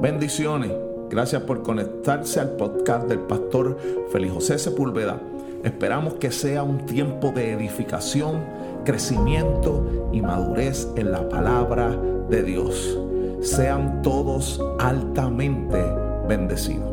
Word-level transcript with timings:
Bendiciones. 0.00 0.72
Gracias 1.10 1.42
por 1.42 1.62
conectarse 1.62 2.40
al 2.40 2.56
podcast 2.56 3.06
del 3.06 3.20
pastor 3.20 3.76
Félix 4.10 4.32
José 4.32 4.58
Sepúlveda. 4.58 5.20
Esperamos 5.62 6.14
que 6.14 6.32
sea 6.32 6.62
un 6.62 6.86
tiempo 6.86 7.30
de 7.30 7.52
edificación, 7.52 8.42
crecimiento 8.84 10.10
y 10.12 10.20
madurez 10.20 10.88
en 10.96 11.12
la 11.12 11.28
palabra 11.28 11.96
de 12.28 12.42
Dios. 12.42 12.98
Sean 13.42 14.02
todos 14.02 14.60
altamente 14.80 15.84
bendecidos. 16.26 16.91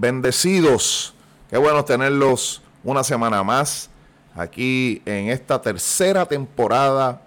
Bendecidos. 0.00 1.12
Qué 1.50 1.58
bueno 1.58 1.84
tenerlos 1.84 2.62
una 2.84 3.04
semana 3.04 3.42
más 3.42 3.90
aquí 4.34 5.02
en 5.04 5.28
esta 5.28 5.60
tercera 5.60 6.24
temporada 6.24 7.20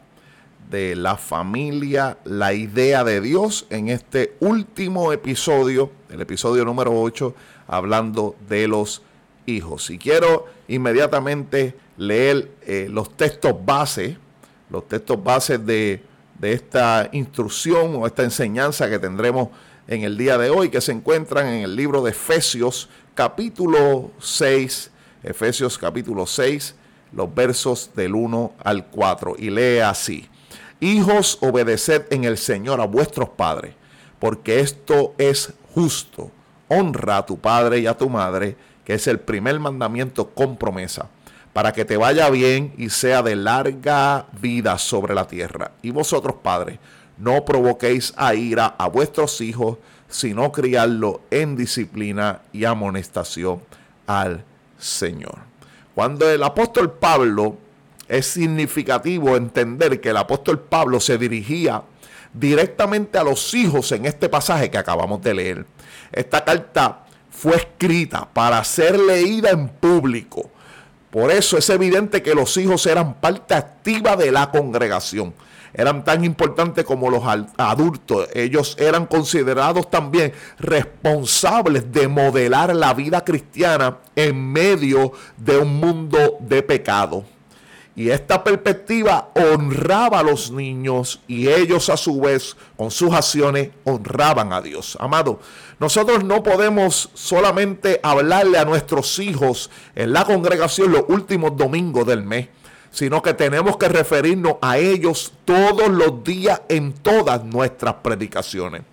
de 0.72 0.96
La 0.96 1.16
familia, 1.16 2.18
la 2.24 2.54
idea 2.54 3.04
de 3.04 3.22
Dios, 3.22 3.68
en 3.70 3.90
este 3.90 4.36
último 4.40 5.14
episodio, 5.14 5.92
el 6.10 6.22
episodio 6.22 6.66
número 6.66 7.00
8, 7.00 7.36
hablando 7.68 8.36
de 8.50 8.68
los 8.68 9.04
hijos. 9.46 9.92
Y 9.92 10.00
quiero 10.00 10.48
inmediatamente 10.68 11.78
leer 11.96 12.50
eh, 12.64 12.88
los 12.90 13.16
textos 13.16 13.54
base, 13.64 14.18
los 14.72 14.88
textos 14.88 15.24
bases 15.24 15.64
de, 15.64 16.02
de 16.40 16.54
esta 16.54 17.08
instrucción 17.12 17.98
o 17.98 18.08
esta 18.08 18.24
enseñanza 18.24 18.90
que 18.90 18.98
tendremos 18.98 19.50
en 19.88 20.04
el 20.04 20.18
día 20.18 20.38
de 20.38 20.50
hoy, 20.50 20.70
que 20.70 20.82
se 20.82 20.92
encuentran 20.92 21.48
en 21.48 21.64
el 21.64 21.76
libro 21.76 22.02
de 22.02 22.12
Efesios 22.12 22.90
capítulo 23.14 24.12
6, 24.20 24.92
Efesios 25.24 25.78
capítulo 25.78 26.26
6, 26.26 26.76
los 27.12 27.34
versos 27.34 27.92
del 27.96 28.16
1 28.16 28.54
al 28.64 28.88
4, 28.88 29.36
y 29.38 29.50
lee 29.50 29.80
así, 29.80 30.30
Hijos, 30.84 31.38
obedeced 31.40 32.12
en 32.12 32.26
el 32.26 32.38
Señor 32.38 32.82
a 32.82 32.86
vuestros 32.86 33.30
padres, 33.30 33.74
porque 34.20 34.60
esto 34.60 35.16
es 35.18 35.54
justo. 35.74 36.30
Honra 36.68 37.20
a 37.20 37.26
tu 37.26 37.38
padre 37.38 37.80
y 37.80 37.88
a 37.88 37.98
tu 37.98 38.10
madre, 38.10 38.58
que 38.84 38.96
es 38.96 39.08
el 39.08 39.22
primer 39.22 39.62
mandamiento 39.62 40.32
con 40.32 40.58
promesa, 40.58 41.08
para 41.54 41.72
que 41.72 41.86
te 41.86 41.96
vaya 41.96 42.30
bien 42.30 42.74
y 42.78 42.90
sea 42.90 43.24
de 43.24 43.38
larga 43.38 44.26
vida 44.42 44.78
sobre 44.78 45.16
la 45.16 45.26
tierra. 45.26 45.72
Y 45.82 45.92
vosotros, 45.92 46.36
padres, 46.44 46.80
no 47.18 47.46
provoquéis 47.46 48.14
a 48.18 48.34
ira 48.34 48.76
a 48.78 48.88
vuestros 48.88 49.42
hijos, 49.42 49.78
sino 50.10 50.52
criarlo 50.52 51.22
en 51.32 51.56
disciplina 51.56 52.42
y 52.52 52.66
amonestación 52.66 53.62
al 54.08 54.44
Señor. 54.78 55.40
Cuando 55.96 56.30
el 56.30 56.44
apóstol 56.44 56.92
Pablo 56.92 57.58
es 58.08 58.28
significativo 58.28 59.36
entender 59.36 60.02
que 60.02 60.10
el 60.10 60.18
apóstol 60.18 60.60
Pablo 60.60 61.00
se 61.00 61.18
dirigía 61.18 61.84
directamente 62.34 63.18
a 63.18 63.24
los 63.24 63.54
hijos 63.54 63.92
en 63.92 64.06
este 64.06 64.28
pasaje 64.30 64.70
que 64.70 64.78
acabamos 64.78 65.22
de 65.22 65.34
leer. 65.34 65.66
Esta 66.12 66.44
carta 66.44 67.06
fue 67.30 67.56
escrita 67.56 68.28
para 68.32 68.64
ser 68.64 69.00
leída 69.00 69.52
en 69.52 69.70
público. 69.70 70.50
Por 71.14 71.30
eso 71.30 71.60
es 71.60 71.70
evidente 71.70 72.24
que 72.24 72.34
los 72.34 72.58
hijos 72.58 72.88
eran 72.88 73.14
parte 73.14 73.54
activa 73.54 74.16
de 74.16 74.32
la 74.32 74.50
congregación 74.50 75.34
eran 75.74 76.04
tan 76.04 76.24
importantes 76.24 76.86
como 76.86 77.10
los 77.10 77.24
adultos. 77.58 78.28
Ellos 78.34 78.76
eran 78.80 79.08
considerados 79.08 79.90
también 79.90 80.34
responsables 80.60 81.92
de 81.92 82.08
modelar 82.08 82.76
la 82.76 82.94
vida 82.94 83.24
cristiana 83.24 83.98
en 84.16 84.52
medio 84.52 85.14
de 85.38 85.58
un 85.58 85.80
mundo 85.80 86.38
de 86.42 86.62
pecado. 86.62 87.26
Y 87.96 88.10
esta 88.10 88.44
perspectiva 88.44 89.30
honraba 89.36 90.20
a 90.20 90.24
los 90.24 90.50
niños 90.50 91.22
y 91.28 91.48
ellos 91.48 91.90
a 91.90 91.98
su 91.98 92.22
vez 92.22 92.58
con 92.76 92.90
sus 92.90 93.14
acciones 93.14 93.70
honraban 93.84 94.52
a 94.52 94.62
Dios. 94.62 94.98
Amado, 95.00 95.40
nosotros 95.80 96.24
no 96.24 96.42
podemos 96.42 97.12
solamente 97.14 98.00
hablarle 98.02 98.58
a 98.58 98.66
nuestros 98.66 99.20
hijos 99.20 99.70
en 99.94 100.12
la 100.12 100.26
congregación 100.26 100.92
los 100.92 101.04
últimos 101.08 101.56
domingos 101.56 102.08
del 102.08 102.24
mes 102.24 102.48
sino 102.94 103.24
que 103.24 103.34
tenemos 103.34 103.78
que 103.78 103.90
referirnos 103.90 104.58
a 104.62 104.78
ellos 104.78 105.34
todos 105.46 105.90
los 105.90 106.24
días 106.24 106.62
en 106.70 106.94
todas 106.94 107.44
nuestras 107.44 107.96
predicaciones. 107.96 108.84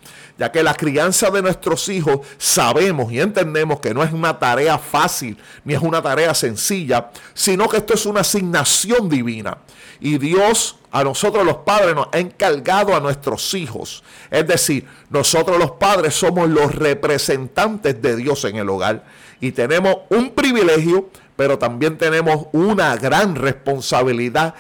Ya 0.41 0.51
que 0.51 0.63
la 0.63 0.73
crianza 0.73 1.31
de 1.31 1.43
nuestros 1.43 1.87
hijos 1.91 2.21
sabemos 2.39 3.13
y 3.13 3.21
entendemos 3.21 3.79
que 3.79 3.93
no 3.93 4.03
es 4.03 4.11
una 4.11 4.39
tarea 4.39 4.79
fácil 4.79 5.37
ni 5.67 5.75
es 5.75 5.83
una 5.83 6.01
tarea 6.01 6.35
sencilla, 6.35 7.11
sino 7.35 7.69
que 7.69 7.77
esto 7.77 7.93
es 7.93 8.07
una 8.07 8.21
asignación 8.21 9.11
divina. 9.11 9.59
Y 10.01 10.17
Dios 10.17 10.77
a 10.93 11.05
nosotros 11.05 11.45
los 11.45 11.59
padres 11.59 11.95
nos 11.95 12.09
ha 12.13 12.19
encargado 12.21 12.97
a 12.97 13.01
nuestros 13.01 13.53
hijos. 13.53 14.03
Es 14.31 14.47
decir, 14.47 14.87
nosotros 15.11 15.59
los 15.59 15.73
padres 15.73 16.15
somos 16.15 16.49
los 16.49 16.75
representantes 16.75 18.01
de 18.01 18.17
Dios 18.17 18.43
en 18.47 18.57
el 18.57 18.71
hogar 18.71 19.05
y 19.41 19.53
tenemos 19.53 19.99
un 20.09 20.31
privilegio 20.31 21.11
pero 21.41 21.59
también 21.59 21.97
tenemos 21.97 22.49
una 22.53 22.95
gran 22.97 23.35
responsabilidad 23.35 24.55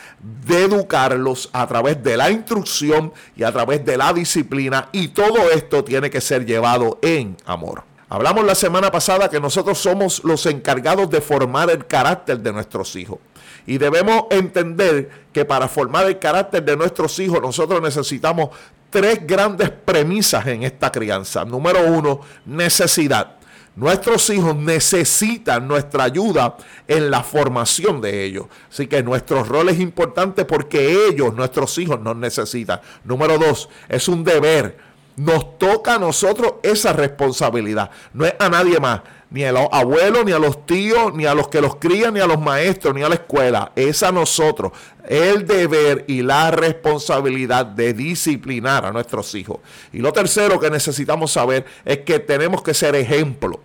de 0.47 0.65
educarlos 0.65 1.51
a 1.53 1.67
través 1.67 2.03
de 2.03 2.17
la 2.17 2.31
instrucción 2.31 3.13
y 3.37 3.43
a 3.43 3.53
través 3.53 3.85
de 3.85 3.99
la 3.99 4.15
disciplina 4.15 4.89
y 4.91 5.09
todo 5.09 5.51
esto 5.51 5.85
tiene 5.85 6.09
que 6.09 6.23
ser 6.23 6.47
llevado 6.47 6.99
en 7.03 7.37
amor. 7.45 7.83
Hablamos 8.09 8.47
la 8.47 8.55
semana 8.55 8.91
pasada 8.91 9.29
que 9.29 9.39
nosotros 9.39 9.77
somos 9.77 10.25
los 10.25 10.47
encargados 10.47 11.11
de 11.11 11.21
formar 11.21 11.69
el 11.69 11.87
carácter 11.87 12.41
de 12.41 12.51
nuestros 12.51 12.97
hijos. 12.97 13.19
Y 13.67 13.77
debemos 13.77 14.23
entender 14.31 15.11
que 15.35 15.45
para 15.45 15.69
formar 15.69 16.07
el 16.07 16.19
carácter 16.19 16.65
de 16.65 16.79
nuestros 16.79 17.19
hijos 17.19 17.43
nosotros 17.43 17.83
necesitamos 17.83 18.49
tres 18.89 19.27
grandes 19.27 19.69
premisas 19.69 20.47
en 20.47 20.63
esta 20.63 20.91
crianza. 20.91 21.45
Número 21.45 21.87
uno, 21.93 22.23
necesidad. 22.47 23.37
Nuestros 23.81 24.29
hijos 24.29 24.55
necesitan 24.55 25.67
nuestra 25.67 26.05
ayuda 26.05 26.55
en 26.87 27.11
la 27.11 27.23
formación 27.23 28.03
de 28.03 28.25
ellos. 28.25 28.45
Así 28.71 28.87
que 28.87 29.03
nuestro 29.03 29.43
rol 29.43 29.71
es 29.71 29.81
importante 29.81 30.45
porque 30.45 31.07
ellos, 31.09 31.33
nuestros 31.33 31.79
hijos, 31.79 31.99
nos 31.99 32.15
necesitan. 32.15 32.83
Número 33.05 33.39
dos, 33.39 33.71
es 33.89 34.07
un 34.07 34.23
deber 34.23 34.91
nos 35.17 35.59
toca 35.59 35.95
a 35.95 35.99
nosotros 35.99 36.55
esa 36.63 36.93
responsabilidad. 36.93 37.91
No 38.13 38.27
es 38.27 38.35
a 38.39 38.51
nadie 38.51 38.79
más, 38.81 39.01
ni 39.31 39.45
a 39.45 39.53
los 39.53 39.67
abuelos, 39.73 40.27
ni 40.27 40.33
a 40.33 40.39
los 40.39 40.67
tíos, 40.67 41.15
ni 41.15 41.25
a 41.25 41.35
los 41.35 41.49
que 41.49 41.61
los 41.61 41.77
crían, 41.77 42.15
ni 42.15 42.21
a 42.21 42.27
los 42.27 42.41
maestros, 42.41 42.95
ni 42.95 43.03
a 43.03 43.09
la 43.09 43.15
escuela. 43.15 43.73
Es 43.77 44.03
a 44.03 44.13
nosotros 44.13 44.73
el 45.09 45.47
deber 45.47 46.05
y 46.07 46.23
la 46.23 46.51
responsabilidad 46.51 47.65
de 47.65 47.95
disciplinar 47.95 48.85
a 48.85 48.93
nuestros 48.93 49.35
hijos. 49.35 49.59
Y 49.91 49.99
lo 49.99 50.13
tercero 50.13 50.61
que 50.61 50.71
necesitamos 50.71 51.33
saber 51.33 51.65
es 51.85 51.99
que 51.99 52.19
tenemos 52.19 52.63
que 52.63 52.75
ser 52.75 52.95
ejemplo. 52.95 53.61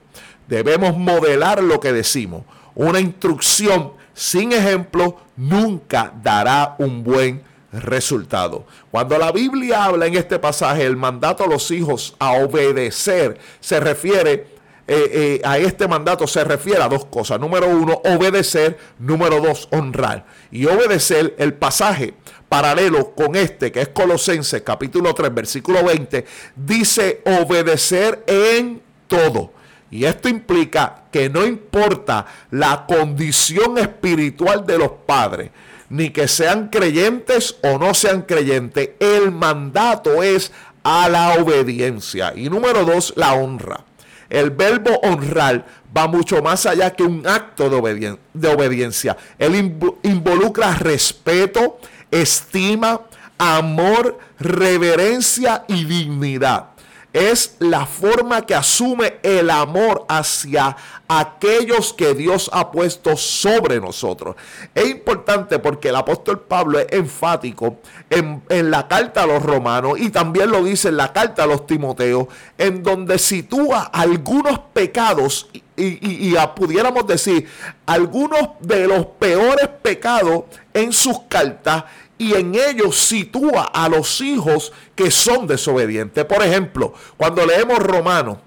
Debemos 0.48 0.98
modelar 0.98 1.64
lo 1.64 1.80
que 1.80 1.94
decimos. 1.94 2.44
Una 2.76 3.00
instrucción 3.00 3.94
sin 4.14 4.52
ejemplo 4.52 5.18
nunca 5.36 6.14
dará 6.22 6.76
un 6.80 7.04
buen 7.04 7.44
resultado. 7.72 8.66
Cuando 8.92 9.18
la 9.18 9.32
Biblia 9.32 9.86
habla 9.86 10.06
en 10.06 10.16
este 10.16 10.40
pasaje 10.40 10.86
el 10.86 10.96
mandato 10.96 11.44
a 11.44 11.48
los 11.48 11.72
hijos 11.72 12.16
a 12.20 12.34
obedecer, 12.34 13.38
se 13.60 13.80
refiere 13.80 14.56
eh, 14.88 15.40
eh, 15.42 15.42
a 15.44 15.58
este 15.58 15.88
mandato 15.88 16.28
se 16.28 16.44
refiere 16.44 16.82
a 16.84 16.88
dos 16.88 17.06
cosas. 17.06 17.40
Número 17.40 17.68
uno, 17.68 18.02
obedecer. 18.06 18.78
Número 19.00 19.42
dos, 19.42 19.68
honrar. 19.72 20.26
Y 20.52 20.68
obedecer 20.68 21.34
el 21.40 21.56
pasaje 21.56 22.14
paralelo 22.50 23.16
con 23.16 23.36
este, 23.36 23.72
que 23.72 23.82
es 23.82 23.88
Colosenses 23.90 24.62
capítulo 24.62 25.14
3, 25.14 25.34
versículo 25.34 25.84
20, 25.84 26.26
dice 26.56 27.22
obedecer 27.26 28.24
en 28.28 28.82
todo. 29.08 29.52
Y 29.96 30.04
esto 30.04 30.28
implica 30.28 31.04
que 31.10 31.30
no 31.30 31.46
importa 31.46 32.26
la 32.52 32.86
condición 32.86 33.78
espiritual 33.78 34.66
de 34.66 34.78
los 34.78 34.92
padres, 35.06 35.52
ni 35.90 36.10
que 36.10 36.28
sean 36.28 36.68
creyentes 36.68 37.56
o 37.64 37.78
no 37.78 37.94
sean 37.94 38.24
creyentes. 38.24 38.90
El 39.00 39.32
mandato 39.32 40.22
es 40.22 40.52
a 40.84 41.08
la 41.08 41.36
obediencia. 41.36 42.34
Y 42.36 42.50
número 42.50 42.84
dos, 42.84 43.14
la 43.16 43.36
honra. 43.36 43.86
El 44.30 44.52
verbo 44.52 45.00
honrar 45.02 45.66
va 45.96 46.10
mucho 46.10 46.42
más 46.42 46.66
allá 46.66 46.92
que 46.92 47.04
un 47.04 47.26
acto 47.26 47.70
de, 47.70 48.50
obediencia. 48.50 49.16
Él 49.40 49.56
involucra 50.04 50.76
respeto, 50.76 51.80
estima, 52.12 53.00
amor, 53.38 54.20
reverencia 54.40 55.64
y 55.70 55.86
dignidad. 55.86 56.75
Es 57.16 57.56
la 57.60 57.86
forma 57.86 58.46
que 58.46 58.54
asume 58.54 59.20
el 59.24 59.50
amor 59.50 60.06
hacia 60.10 60.76
aquellos 61.08 61.94
que 61.94 62.14
Dios 62.14 62.50
ha 62.52 62.72
puesto 62.72 63.16
sobre 63.16 63.80
nosotros. 63.80 64.36
Es 64.74 64.90
importante 64.90 65.60
porque 65.60 65.90
el 65.90 65.96
apóstol 65.96 66.42
Pablo 66.42 66.78
es 66.78 66.88
enfático 66.92 67.78
en, 68.10 68.44
la 68.70 68.90
carta 68.90 69.24
a 69.24 69.28
los 69.28 69.42
romanos 69.42 69.98
y 69.98 70.10
también 70.10 70.52
lo 70.52 70.62
dice 70.62 70.90
en 70.90 70.98
la 70.98 71.14
carta 71.14 71.44
a 71.44 71.48
los 71.48 71.66
timoteos, 71.66 72.28
en 72.58 72.84
donde 72.84 73.18
sitúa 73.18 73.84
algunos 73.84 74.60
pecados 74.74 75.48
y, 75.54 75.64
y, 75.78 76.36
pudiéramos 76.54 77.08
decir 77.08 77.48
algunos 77.86 78.50
de 78.60 78.88
los 78.88 79.06
peores 79.06 79.70
pecados 79.82 80.44
en 80.74 80.92
sus 80.92 81.22
cartas 81.30 81.86
y 82.18 82.34
en 82.34 82.56
ellos 82.56 82.98
sitúa 82.98 83.64
a 83.64 83.90
los 83.90 84.22
hijos 84.22 84.72
que 84.96 85.12
son 85.12 85.48
desobedientes. 85.48 86.24
Por 86.26 86.44
ejemplo, 86.44 86.94
cuando 87.18 87.46
leemos 87.46 87.80
Romanos, 87.80 88.38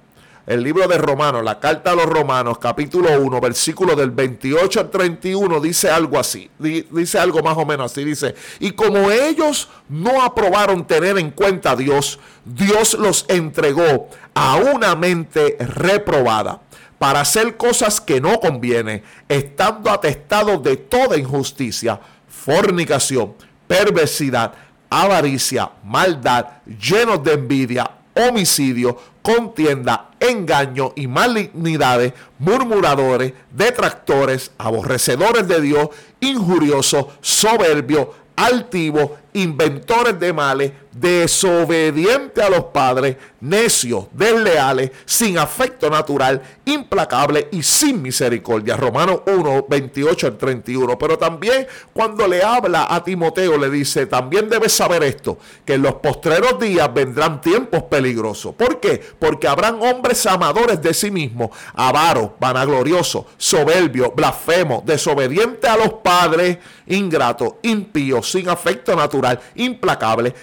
el 0.49 0.63
libro 0.63 0.89
de 0.89 0.97
Romanos, 0.97 1.45
la 1.45 1.61
carta 1.61 1.91
a 1.91 1.95
los 1.95 2.07
Romanos, 2.07 2.59
capítulo 2.59 3.21
1, 3.21 3.39
versículo 3.39 3.95
del 3.95 4.11
28 4.11 4.81
al 4.81 4.91
31, 4.91 5.61
dice 5.61 5.91
algo 5.91 6.19
así, 6.19 6.51
dice 6.59 7.19
algo 7.19 7.43
más 7.43 7.59
o 7.59 7.67
menos 7.67 7.93
así, 7.93 8.03
dice, 8.03 8.35
y 8.59 8.71
como 8.71 9.11
ellos 9.11 9.69
no 9.91 10.23
aprobaron 10.23 10.87
tener 10.87 11.19
en 11.19 11.33
cuenta 11.33 11.73
a 11.73 11.77
Dios, 11.77 12.19
Dios 12.47 12.95
los 12.95 13.27
entregó 13.29 14.09
a 14.33 14.57
una 14.57 14.95
mente 14.95 15.59
reprobada 15.61 16.63
para 16.99 17.21
hacer 17.21 17.59
cosas 17.59 18.01
que 18.01 18.19
no 18.19 18.41
convienen, 18.41 19.03
estando 19.29 19.91
atestados 19.91 20.63
de 20.63 20.79
toda 20.79 21.19
injusticia, 21.19 22.01
fornicación, 22.27 23.35
perversidad, 23.69 24.55
avaricia, 24.91 25.71
maldad, 25.85 26.47
llenos 26.67 27.23
de 27.23 27.35
envidia, 27.35 27.89
homicidio, 28.15 28.99
contienda, 29.23 30.11
engaño 30.19 30.93
y 30.97 31.07
malignidades, 31.07 32.15
murmuradores, 32.39 33.35
detractores, 33.53 34.51
aborrecedores 34.59 35.47
de 35.47 35.61
Dios, 35.61 35.89
injuriosos, 36.21 37.07
soberbios, 37.21 38.09
altivos, 38.35 39.11
inventores 39.35 40.19
de 40.19 40.33
males, 40.33 40.73
desobedientes 41.01 42.43
a 42.43 42.51
los 42.51 42.65
padres, 42.65 43.17
necios, 43.41 44.07
desleales, 44.13 44.91
sin 45.05 45.39
afecto 45.39 45.89
natural, 45.91 46.43
implacables 46.65 47.47
y 47.53 47.63
sin 47.63 48.03
misericordia. 48.03 48.77
Romanos 48.77 49.21
1, 49.27 49.67
28 49.69 50.27
al 50.27 50.39
31. 50.39 50.99
Pero 50.99 51.19
también 51.19 51.67
cuando 51.93 52.27
le 52.27 52.43
habla 52.43 52.87
a 52.91 53.03
Timoteo 53.03 53.57
le 53.57 53.71
dice, 53.71 54.07
también 54.07 54.49
debes 54.49 54.73
saber 54.73 55.03
esto, 55.03 55.39
que 55.65 55.75
en 55.75 55.83
los 55.83 55.95
postreros 55.95 56.59
días 56.59 56.93
vendrán 56.93 57.41
tiempos 57.41 57.85
peligrosos. 57.85 58.55
¿Por 58.55 58.81
qué? 58.81 59.01
Porque 59.19 59.49
habrán 59.49 59.81
hombres 59.83 60.27
amadores 60.27 60.83
de 60.83 60.95
sí 60.95 61.11
mismos, 61.11 61.51
avaros, 61.75 62.31
vanagloriosos, 62.41 63.25
soberbios, 63.37 64.15
blasfemos, 64.15 64.85
desobedientes 64.85 65.69
a 65.71 65.77
los 65.77 65.95
padres, 65.95 66.59
ingratos, 66.87 67.55
impíos, 67.63 68.31
sin 68.31 68.49
afecto 68.49 68.97
natural, 68.97 69.41
implacables, 69.55 70.35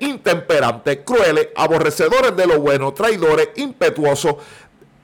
intemperantes, 0.00 0.98
crueles, 1.04 1.48
aborrecedores 1.56 2.36
de 2.36 2.46
lo 2.46 2.60
bueno, 2.60 2.92
traidores, 2.92 3.50
impetuosos, 3.56 4.36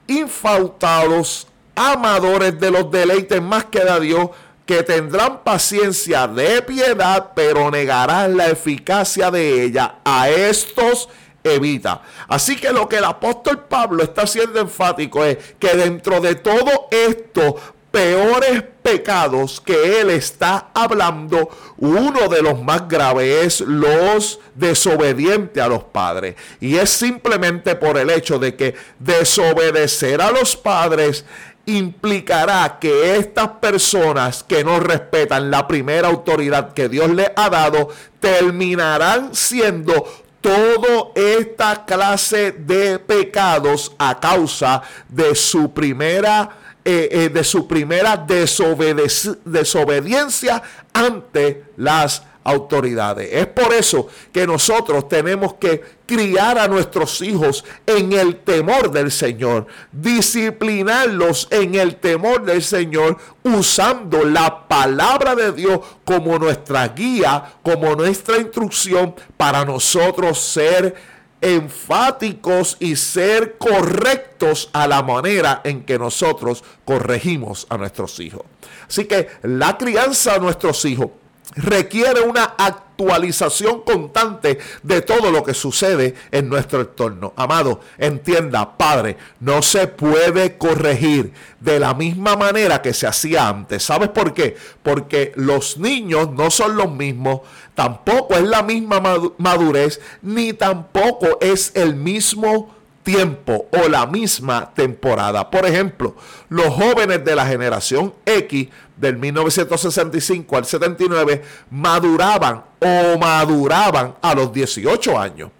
infautados, 0.06 1.46
amadores 1.74 2.58
de 2.58 2.70
los 2.70 2.90
deleites 2.90 3.40
más 3.40 3.64
que 3.64 3.80
da 3.80 3.98
Dios, 4.00 4.30
que 4.66 4.82
tendrán 4.82 5.42
paciencia 5.42 6.26
de 6.28 6.62
piedad, 6.62 7.32
pero 7.34 7.70
negarán 7.70 8.36
la 8.36 8.48
eficacia 8.48 9.30
de 9.30 9.64
ella. 9.64 9.96
A 10.04 10.30
estos 10.30 11.08
evita. 11.44 12.02
Así 12.28 12.56
que 12.56 12.72
lo 12.72 12.88
que 12.88 12.98
el 12.98 13.04
apóstol 13.04 13.64
Pablo 13.68 14.02
está 14.02 14.22
haciendo 14.22 14.60
enfático 14.60 15.24
es 15.24 15.38
que 15.58 15.74
dentro 15.74 16.20
de 16.20 16.36
todo 16.36 16.88
esto 16.90 17.56
peores 17.92 18.64
pecados 18.82 19.60
que 19.60 20.00
él 20.00 20.10
está 20.10 20.70
hablando, 20.74 21.48
uno 21.76 22.28
de 22.28 22.42
los 22.42 22.60
más 22.60 22.88
graves 22.88 23.44
es 23.44 23.60
los 23.60 24.40
desobedientes 24.54 25.62
a 25.62 25.68
los 25.68 25.84
padres. 25.84 26.34
Y 26.58 26.76
es 26.76 26.90
simplemente 26.90 27.76
por 27.76 27.98
el 27.98 28.10
hecho 28.10 28.38
de 28.38 28.56
que 28.56 28.74
desobedecer 28.98 30.20
a 30.20 30.32
los 30.32 30.56
padres 30.56 31.24
implicará 31.66 32.78
que 32.80 33.16
estas 33.16 33.48
personas 33.60 34.42
que 34.42 34.64
no 34.64 34.80
respetan 34.80 35.50
la 35.50 35.68
primera 35.68 36.08
autoridad 36.08 36.72
que 36.72 36.88
Dios 36.88 37.10
les 37.10 37.30
ha 37.36 37.50
dado 37.50 37.88
terminarán 38.18 39.32
siendo 39.32 40.04
toda 40.40 41.12
esta 41.14 41.84
clase 41.84 42.50
de 42.50 42.98
pecados 42.98 43.92
a 43.96 44.18
causa 44.18 44.82
de 45.08 45.36
su 45.36 45.72
primera 45.72 46.61
eh, 46.84 47.08
eh, 47.12 47.28
de 47.28 47.44
su 47.44 47.68
primera 47.68 48.16
desobediencia 48.16 50.60
ante 50.92 51.66
las 51.76 52.24
autoridades. 52.44 53.28
Es 53.32 53.46
por 53.46 53.72
eso 53.72 54.08
que 54.32 54.46
nosotros 54.46 55.08
tenemos 55.08 55.54
que 55.54 55.82
criar 56.06 56.58
a 56.58 56.68
nuestros 56.68 57.22
hijos 57.22 57.64
en 57.86 58.12
el 58.12 58.40
temor 58.40 58.90
del 58.90 59.10
Señor, 59.10 59.66
disciplinarlos 59.92 61.48
en 61.50 61.76
el 61.76 61.96
temor 61.96 62.44
del 62.44 62.62
Señor, 62.62 63.16
usando 63.44 64.24
la 64.24 64.66
palabra 64.66 65.34
de 65.34 65.52
Dios 65.52 65.80
como 66.04 66.38
nuestra 66.38 66.88
guía, 66.88 67.54
como 67.62 67.94
nuestra 67.94 68.38
instrucción 68.38 69.14
para 69.36 69.64
nosotros 69.64 70.40
ser 70.40 71.12
enfáticos 71.42 72.76
y 72.80 72.96
ser 72.96 73.58
correctos 73.58 74.70
a 74.72 74.86
la 74.86 75.02
manera 75.02 75.60
en 75.64 75.84
que 75.84 75.98
nosotros 75.98 76.64
corregimos 76.84 77.66
a 77.68 77.76
nuestros 77.76 78.18
hijos. 78.20 78.42
Así 78.88 79.04
que 79.04 79.28
la 79.42 79.76
crianza 79.76 80.34
de 80.34 80.40
nuestros 80.40 80.84
hijos 80.84 81.10
requiere 81.54 82.20
una 82.22 82.54
actualización 82.58 83.80
constante 83.82 84.58
de 84.82 85.02
todo 85.02 85.30
lo 85.30 85.42
que 85.42 85.54
sucede 85.54 86.14
en 86.30 86.48
nuestro 86.48 86.80
entorno. 86.80 87.32
Amado, 87.36 87.80
entienda, 87.98 88.76
Padre, 88.76 89.16
no 89.40 89.62
se 89.62 89.86
puede 89.86 90.56
corregir 90.56 91.32
de 91.60 91.78
la 91.78 91.94
misma 91.94 92.36
manera 92.36 92.82
que 92.82 92.94
se 92.94 93.06
hacía 93.06 93.48
antes. 93.48 93.82
¿Sabes 93.82 94.08
por 94.08 94.34
qué? 94.34 94.56
Porque 94.82 95.32
los 95.36 95.78
niños 95.78 96.30
no 96.30 96.50
son 96.50 96.76
los 96.76 96.90
mismos, 96.90 97.40
tampoco 97.74 98.34
es 98.34 98.42
la 98.42 98.62
misma 98.62 99.00
madurez, 99.38 100.00
ni 100.22 100.52
tampoco 100.52 101.38
es 101.40 101.72
el 101.74 101.94
mismo 101.94 102.74
tiempo 103.02 103.66
o 103.72 103.88
la 103.88 104.06
misma 104.06 104.72
temporada. 104.74 105.50
Por 105.50 105.66
ejemplo, 105.66 106.14
los 106.48 106.68
jóvenes 106.68 107.24
de 107.24 107.34
la 107.34 107.46
generación 107.46 108.14
X 108.24 108.68
del 109.02 109.18
1965 109.18 110.56
al 110.56 110.64
79 110.64 111.42
maduraban 111.70 112.62
o 112.78 113.18
maduraban 113.18 114.14
a 114.22 114.32
los 114.34 114.52
18 114.52 115.18
años. 115.18 115.50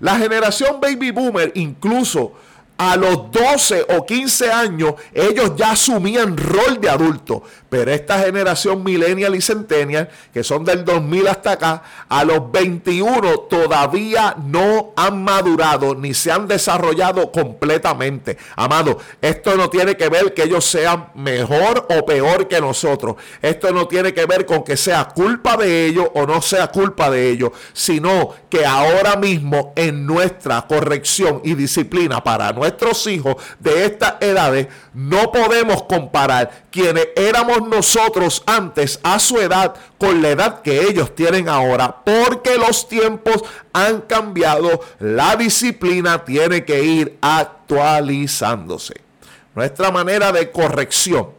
La 0.00 0.16
generación 0.18 0.80
baby 0.80 1.10
boomer 1.10 1.50
incluso 1.54 2.34
a 2.76 2.96
los 2.96 3.30
12 3.30 3.86
o 3.96 4.04
15 4.04 4.52
años 4.52 4.94
ellos 5.14 5.56
ya 5.56 5.72
asumían 5.72 6.36
rol 6.36 6.78
de 6.78 6.90
adulto. 6.90 7.42
Pero 7.70 7.92
esta 7.92 8.18
generación 8.18 8.82
millennial 8.82 9.36
y 9.36 9.40
centennial, 9.40 10.08
que 10.34 10.42
son 10.42 10.64
del 10.64 10.84
2000 10.84 11.28
hasta 11.28 11.52
acá, 11.52 11.82
a 12.08 12.24
los 12.24 12.50
21 12.50 13.42
todavía 13.48 14.34
no 14.44 14.92
han 14.96 15.22
madurado 15.22 15.94
ni 15.94 16.12
se 16.12 16.32
han 16.32 16.48
desarrollado 16.48 17.30
completamente. 17.30 18.36
Amado, 18.56 18.98
esto 19.22 19.56
no 19.56 19.70
tiene 19.70 19.96
que 19.96 20.08
ver 20.08 20.34
que 20.34 20.42
ellos 20.42 20.64
sean 20.64 21.10
mejor 21.14 21.86
o 21.96 22.04
peor 22.04 22.48
que 22.48 22.60
nosotros. 22.60 23.14
Esto 23.40 23.70
no 23.70 23.86
tiene 23.86 24.12
que 24.12 24.26
ver 24.26 24.46
con 24.46 24.64
que 24.64 24.76
sea 24.76 25.04
culpa 25.04 25.56
de 25.56 25.86
ellos 25.86 26.08
o 26.14 26.26
no 26.26 26.42
sea 26.42 26.68
culpa 26.68 27.08
de 27.08 27.30
ellos, 27.30 27.52
sino 27.72 28.34
que 28.48 28.66
ahora 28.66 29.14
mismo 29.14 29.72
en 29.76 30.06
nuestra 30.06 30.62
corrección 30.62 31.40
y 31.44 31.54
disciplina 31.54 32.24
para 32.24 32.52
nuestros 32.52 33.06
hijos 33.06 33.36
de 33.60 33.84
estas 33.84 34.14
edades, 34.20 34.66
no 34.92 35.30
podemos 35.30 35.84
comparar 35.84 36.64
quienes 36.70 37.08
éramos 37.14 37.59
nosotros 37.68 38.42
antes 38.46 39.00
a 39.02 39.18
su 39.18 39.38
edad 39.38 39.74
con 39.98 40.22
la 40.22 40.30
edad 40.30 40.62
que 40.62 40.82
ellos 40.82 41.14
tienen 41.14 41.48
ahora, 41.48 41.96
porque 42.04 42.56
los 42.58 42.88
tiempos 42.88 43.42
han 43.72 44.02
cambiado, 44.02 44.80
la 44.98 45.36
disciplina 45.36 46.24
tiene 46.24 46.64
que 46.64 46.82
ir 46.82 47.18
actualizándose. 47.20 48.94
Nuestra 49.54 49.90
manera 49.90 50.32
de 50.32 50.50
corrección 50.50 51.30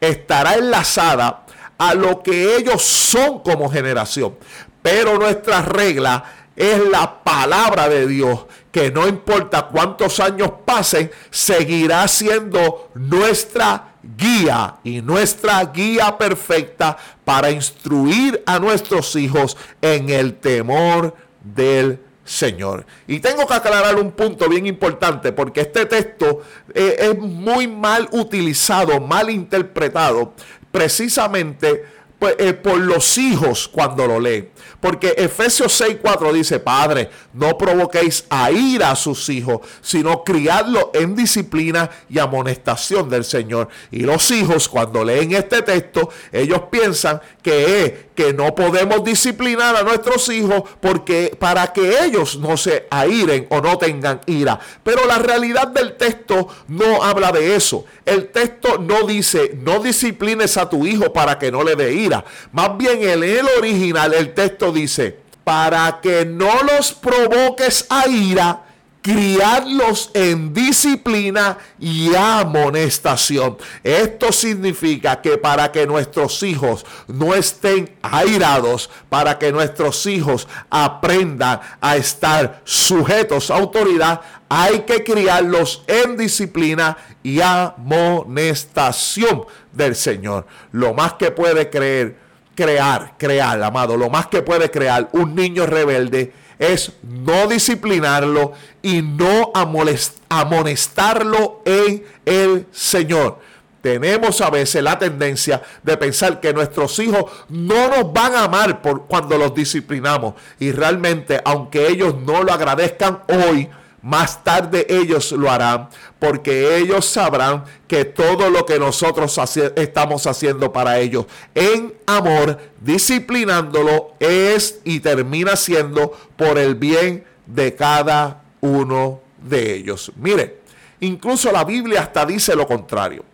estará 0.00 0.54
enlazada 0.54 1.44
a 1.78 1.94
lo 1.94 2.22
que 2.22 2.56
ellos 2.56 2.82
son 2.82 3.40
como 3.40 3.70
generación, 3.70 4.36
pero 4.82 5.18
nuestra 5.18 5.62
regla 5.62 6.24
es 6.56 6.78
la 6.88 7.22
palabra 7.24 7.88
de 7.88 8.06
Dios, 8.06 8.46
que 8.70 8.90
no 8.90 9.08
importa 9.08 9.68
cuántos 9.68 10.20
años 10.20 10.50
pasen, 10.64 11.10
seguirá 11.30 12.06
siendo 12.08 12.90
nuestra 12.94 13.93
guía 14.16 14.76
y 14.84 15.00
nuestra 15.00 15.64
guía 15.66 16.16
perfecta 16.18 16.96
para 17.24 17.50
instruir 17.50 18.42
a 18.46 18.58
nuestros 18.58 19.16
hijos 19.16 19.56
en 19.80 20.10
el 20.10 20.34
temor 20.34 21.14
del 21.42 22.00
Señor. 22.24 22.86
Y 23.06 23.20
tengo 23.20 23.46
que 23.46 23.54
aclarar 23.54 23.96
un 23.96 24.12
punto 24.12 24.48
bien 24.48 24.66
importante 24.66 25.32
porque 25.32 25.62
este 25.62 25.86
texto 25.86 26.42
eh, 26.74 26.96
es 26.98 27.18
muy 27.18 27.68
mal 27.68 28.08
utilizado, 28.12 29.00
mal 29.00 29.30
interpretado, 29.30 30.32
precisamente 30.70 31.84
pues, 32.24 32.36
eh, 32.38 32.54
por 32.54 32.78
los 32.78 33.18
hijos 33.18 33.68
cuando 33.68 34.06
lo 34.06 34.18
leen. 34.18 34.48
Porque 34.80 35.12
Efesios 35.18 35.78
6:4 35.78 36.32
dice, 36.32 36.58
Padre, 36.58 37.10
no 37.34 37.58
provoquéis 37.58 38.24
a 38.30 38.50
ira 38.50 38.90
a 38.90 38.96
sus 38.96 39.28
hijos, 39.28 39.60
sino 39.82 40.24
criadlo 40.24 40.90
en 40.94 41.14
disciplina 41.14 41.90
y 42.08 42.18
amonestación 42.18 43.10
del 43.10 43.24
Señor. 43.24 43.68
Y 43.90 44.04
los 44.04 44.30
hijos 44.30 44.70
cuando 44.70 45.04
leen 45.04 45.32
este 45.32 45.60
texto, 45.60 46.08
ellos 46.32 46.62
piensan 46.70 47.20
que 47.42 47.84
es 47.84 47.92
que 48.14 48.32
no 48.32 48.54
podemos 48.54 49.02
disciplinar 49.04 49.76
a 49.76 49.82
nuestros 49.82 50.28
hijos 50.28 50.62
porque 50.80 51.36
para 51.38 51.72
que 51.72 52.04
ellos 52.04 52.38
no 52.38 52.56
se 52.56 52.86
airen 52.90 53.46
o 53.50 53.60
no 53.60 53.78
tengan 53.78 54.20
ira. 54.26 54.58
Pero 54.82 55.06
la 55.06 55.18
realidad 55.18 55.68
del 55.68 55.96
texto 55.96 56.48
no 56.68 57.02
habla 57.02 57.32
de 57.32 57.56
eso. 57.56 57.84
El 58.04 58.28
texto 58.28 58.78
no 58.78 59.06
dice, 59.06 59.58
no 59.60 59.80
disciplines 59.80 60.56
a 60.56 60.68
tu 60.68 60.86
hijo 60.86 61.12
para 61.12 61.38
que 61.38 61.50
no 61.50 61.64
le 61.64 61.76
dé 61.76 61.92
ira. 61.94 62.24
Más 62.52 62.76
bien 62.76 63.02
en 63.02 63.22
el 63.22 63.46
original 63.58 64.14
el 64.14 64.34
texto 64.34 64.72
dice, 64.72 65.18
para 65.44 66.00
que 66.00 66.24
no 66.24 66.62
los 66.62 66.92
provoques 66.92 67.86
a 67.90 68.08
ira, 68.08 68.63
criarlos 69.04 70.10
en 70.14 70.54
disciplina 70.54 71.58
y 71.78 72.14
amonestación. 72.14 73.58
Esto 73.82 74.32
significa 74.32 75.20
que 75.20 75.36
para 75.36 75.70
que 75.70 75.86
nuestros 75.86 76.42
hijos 76.42 76.86
no 77.06 77.34
estén 77.34 77.94
airados, 78.00 78.88
para 79.10 79.38
que 79.38 79.52
nuestros 79.52 80.06
hijos 80.06 80.48
aprendan 80.70 81.60
a 81.82 81.98
estar 81.98 82.62
sujetos 82.64 83.50
a 83.50 83.56
autoridad, 83.56 84.22
hay 84.48 84.80
que 84.80 85.04
criarlos 85.04 85.84
en 85.86 86.16
disciplina 86.16 86.96
y 87.22 87.42
amonestación 87.42 89.44
del 89.70 89.96
Señor. 89.96 90.46
Lo 90.72 90.94
más 90.94 91.12
que 91.12 91.30
puede 91.30 91.68
creer, 91.68 92.16
crear, 92.54 93.16
crear, 93.18 93.62
amado, 93.62 93.98
lo 93.98 94.08
más 94.08 94.28
que 94.28 94.40
puede 94.40 94.70
crear 94.70 95.10
un 95.12 95.34
niño 95.34 95.66
rebelde 95.66 96.32
es 96.58 96.92
no 97.02 97.46
disciplinarlo 97.46 98.52
y 98.82 99.02
no 99.02 99.52
amonestarlo 99.54 101.62
en 101.64 102.04
el 102.24 102.66
Señor. 102.72 103.38
Tenemos 103.80 104.40
a 104.40 104.48
veces 104.48 104.82
la 104.82 104.98
tendencia 104.98 105.62
de 105.82 105.96
pensar 105.98 106.40
que 106.40 106.54
nuestros 106.54 106.98
hijos 107.00 107.30
no 107.50 107.90
nos 107.90 108.14
van 108.14 108.34
a 108.34 108.44
amar 108.44 108.80
por 108.80 109.06
cuando 109.06 109.36
los 109.36 109.54
disciplinamos. 109.54 110.34
Y 110.58 110.72
realmente, 110.72 111.42
aunque 111.44 111.88
ellos 111.88 112.14
no 112.16 112.42
lo 112.42 112.50
agradezcan 112.50 113.20
hoy, 113.28 113.68
más 114.04 114.44
tarde 114.44 114.86
ellos 114.90 115.32
lo 115.32 115.50
harán 115.50 115.88
porque 116.18 116.76
ellos 116.76 117.06
sabrán 117.06 117.64
que 117.88 118.04
todo 118.04 118.50
lo 118.50 118.66
que 118.66 118.78
nosotros 118.78 119.40
estamos 119.76 120.26
haciendo 120.26 120.74
para 120.74 120.98
ellos 120.98 121.24
en 121.54 121.94
amor, 122.04 122.58
disciplinándolo, 122.82 124.12
es 124.20 124.80
y 124.84 125.00
termina 125.00 125.56
siendo 125.56 126.12
por 126.36 126.58
el 126.58 126.74
bien 126.74 127.24
de 127.46 127.74
cada 127.74 128.42
uno 128.60 129.20
de 129.42 129.74
ellos. 129.74 130.12
Mire, 130.16 130.60
incluso 131.00 131.50
la 131.50 131.64
Biblia 131.64 132.02
hasta 132.02 132.26
dice 132.26 132.54
lo 132.54 132.66
contrario. 132.66 133.24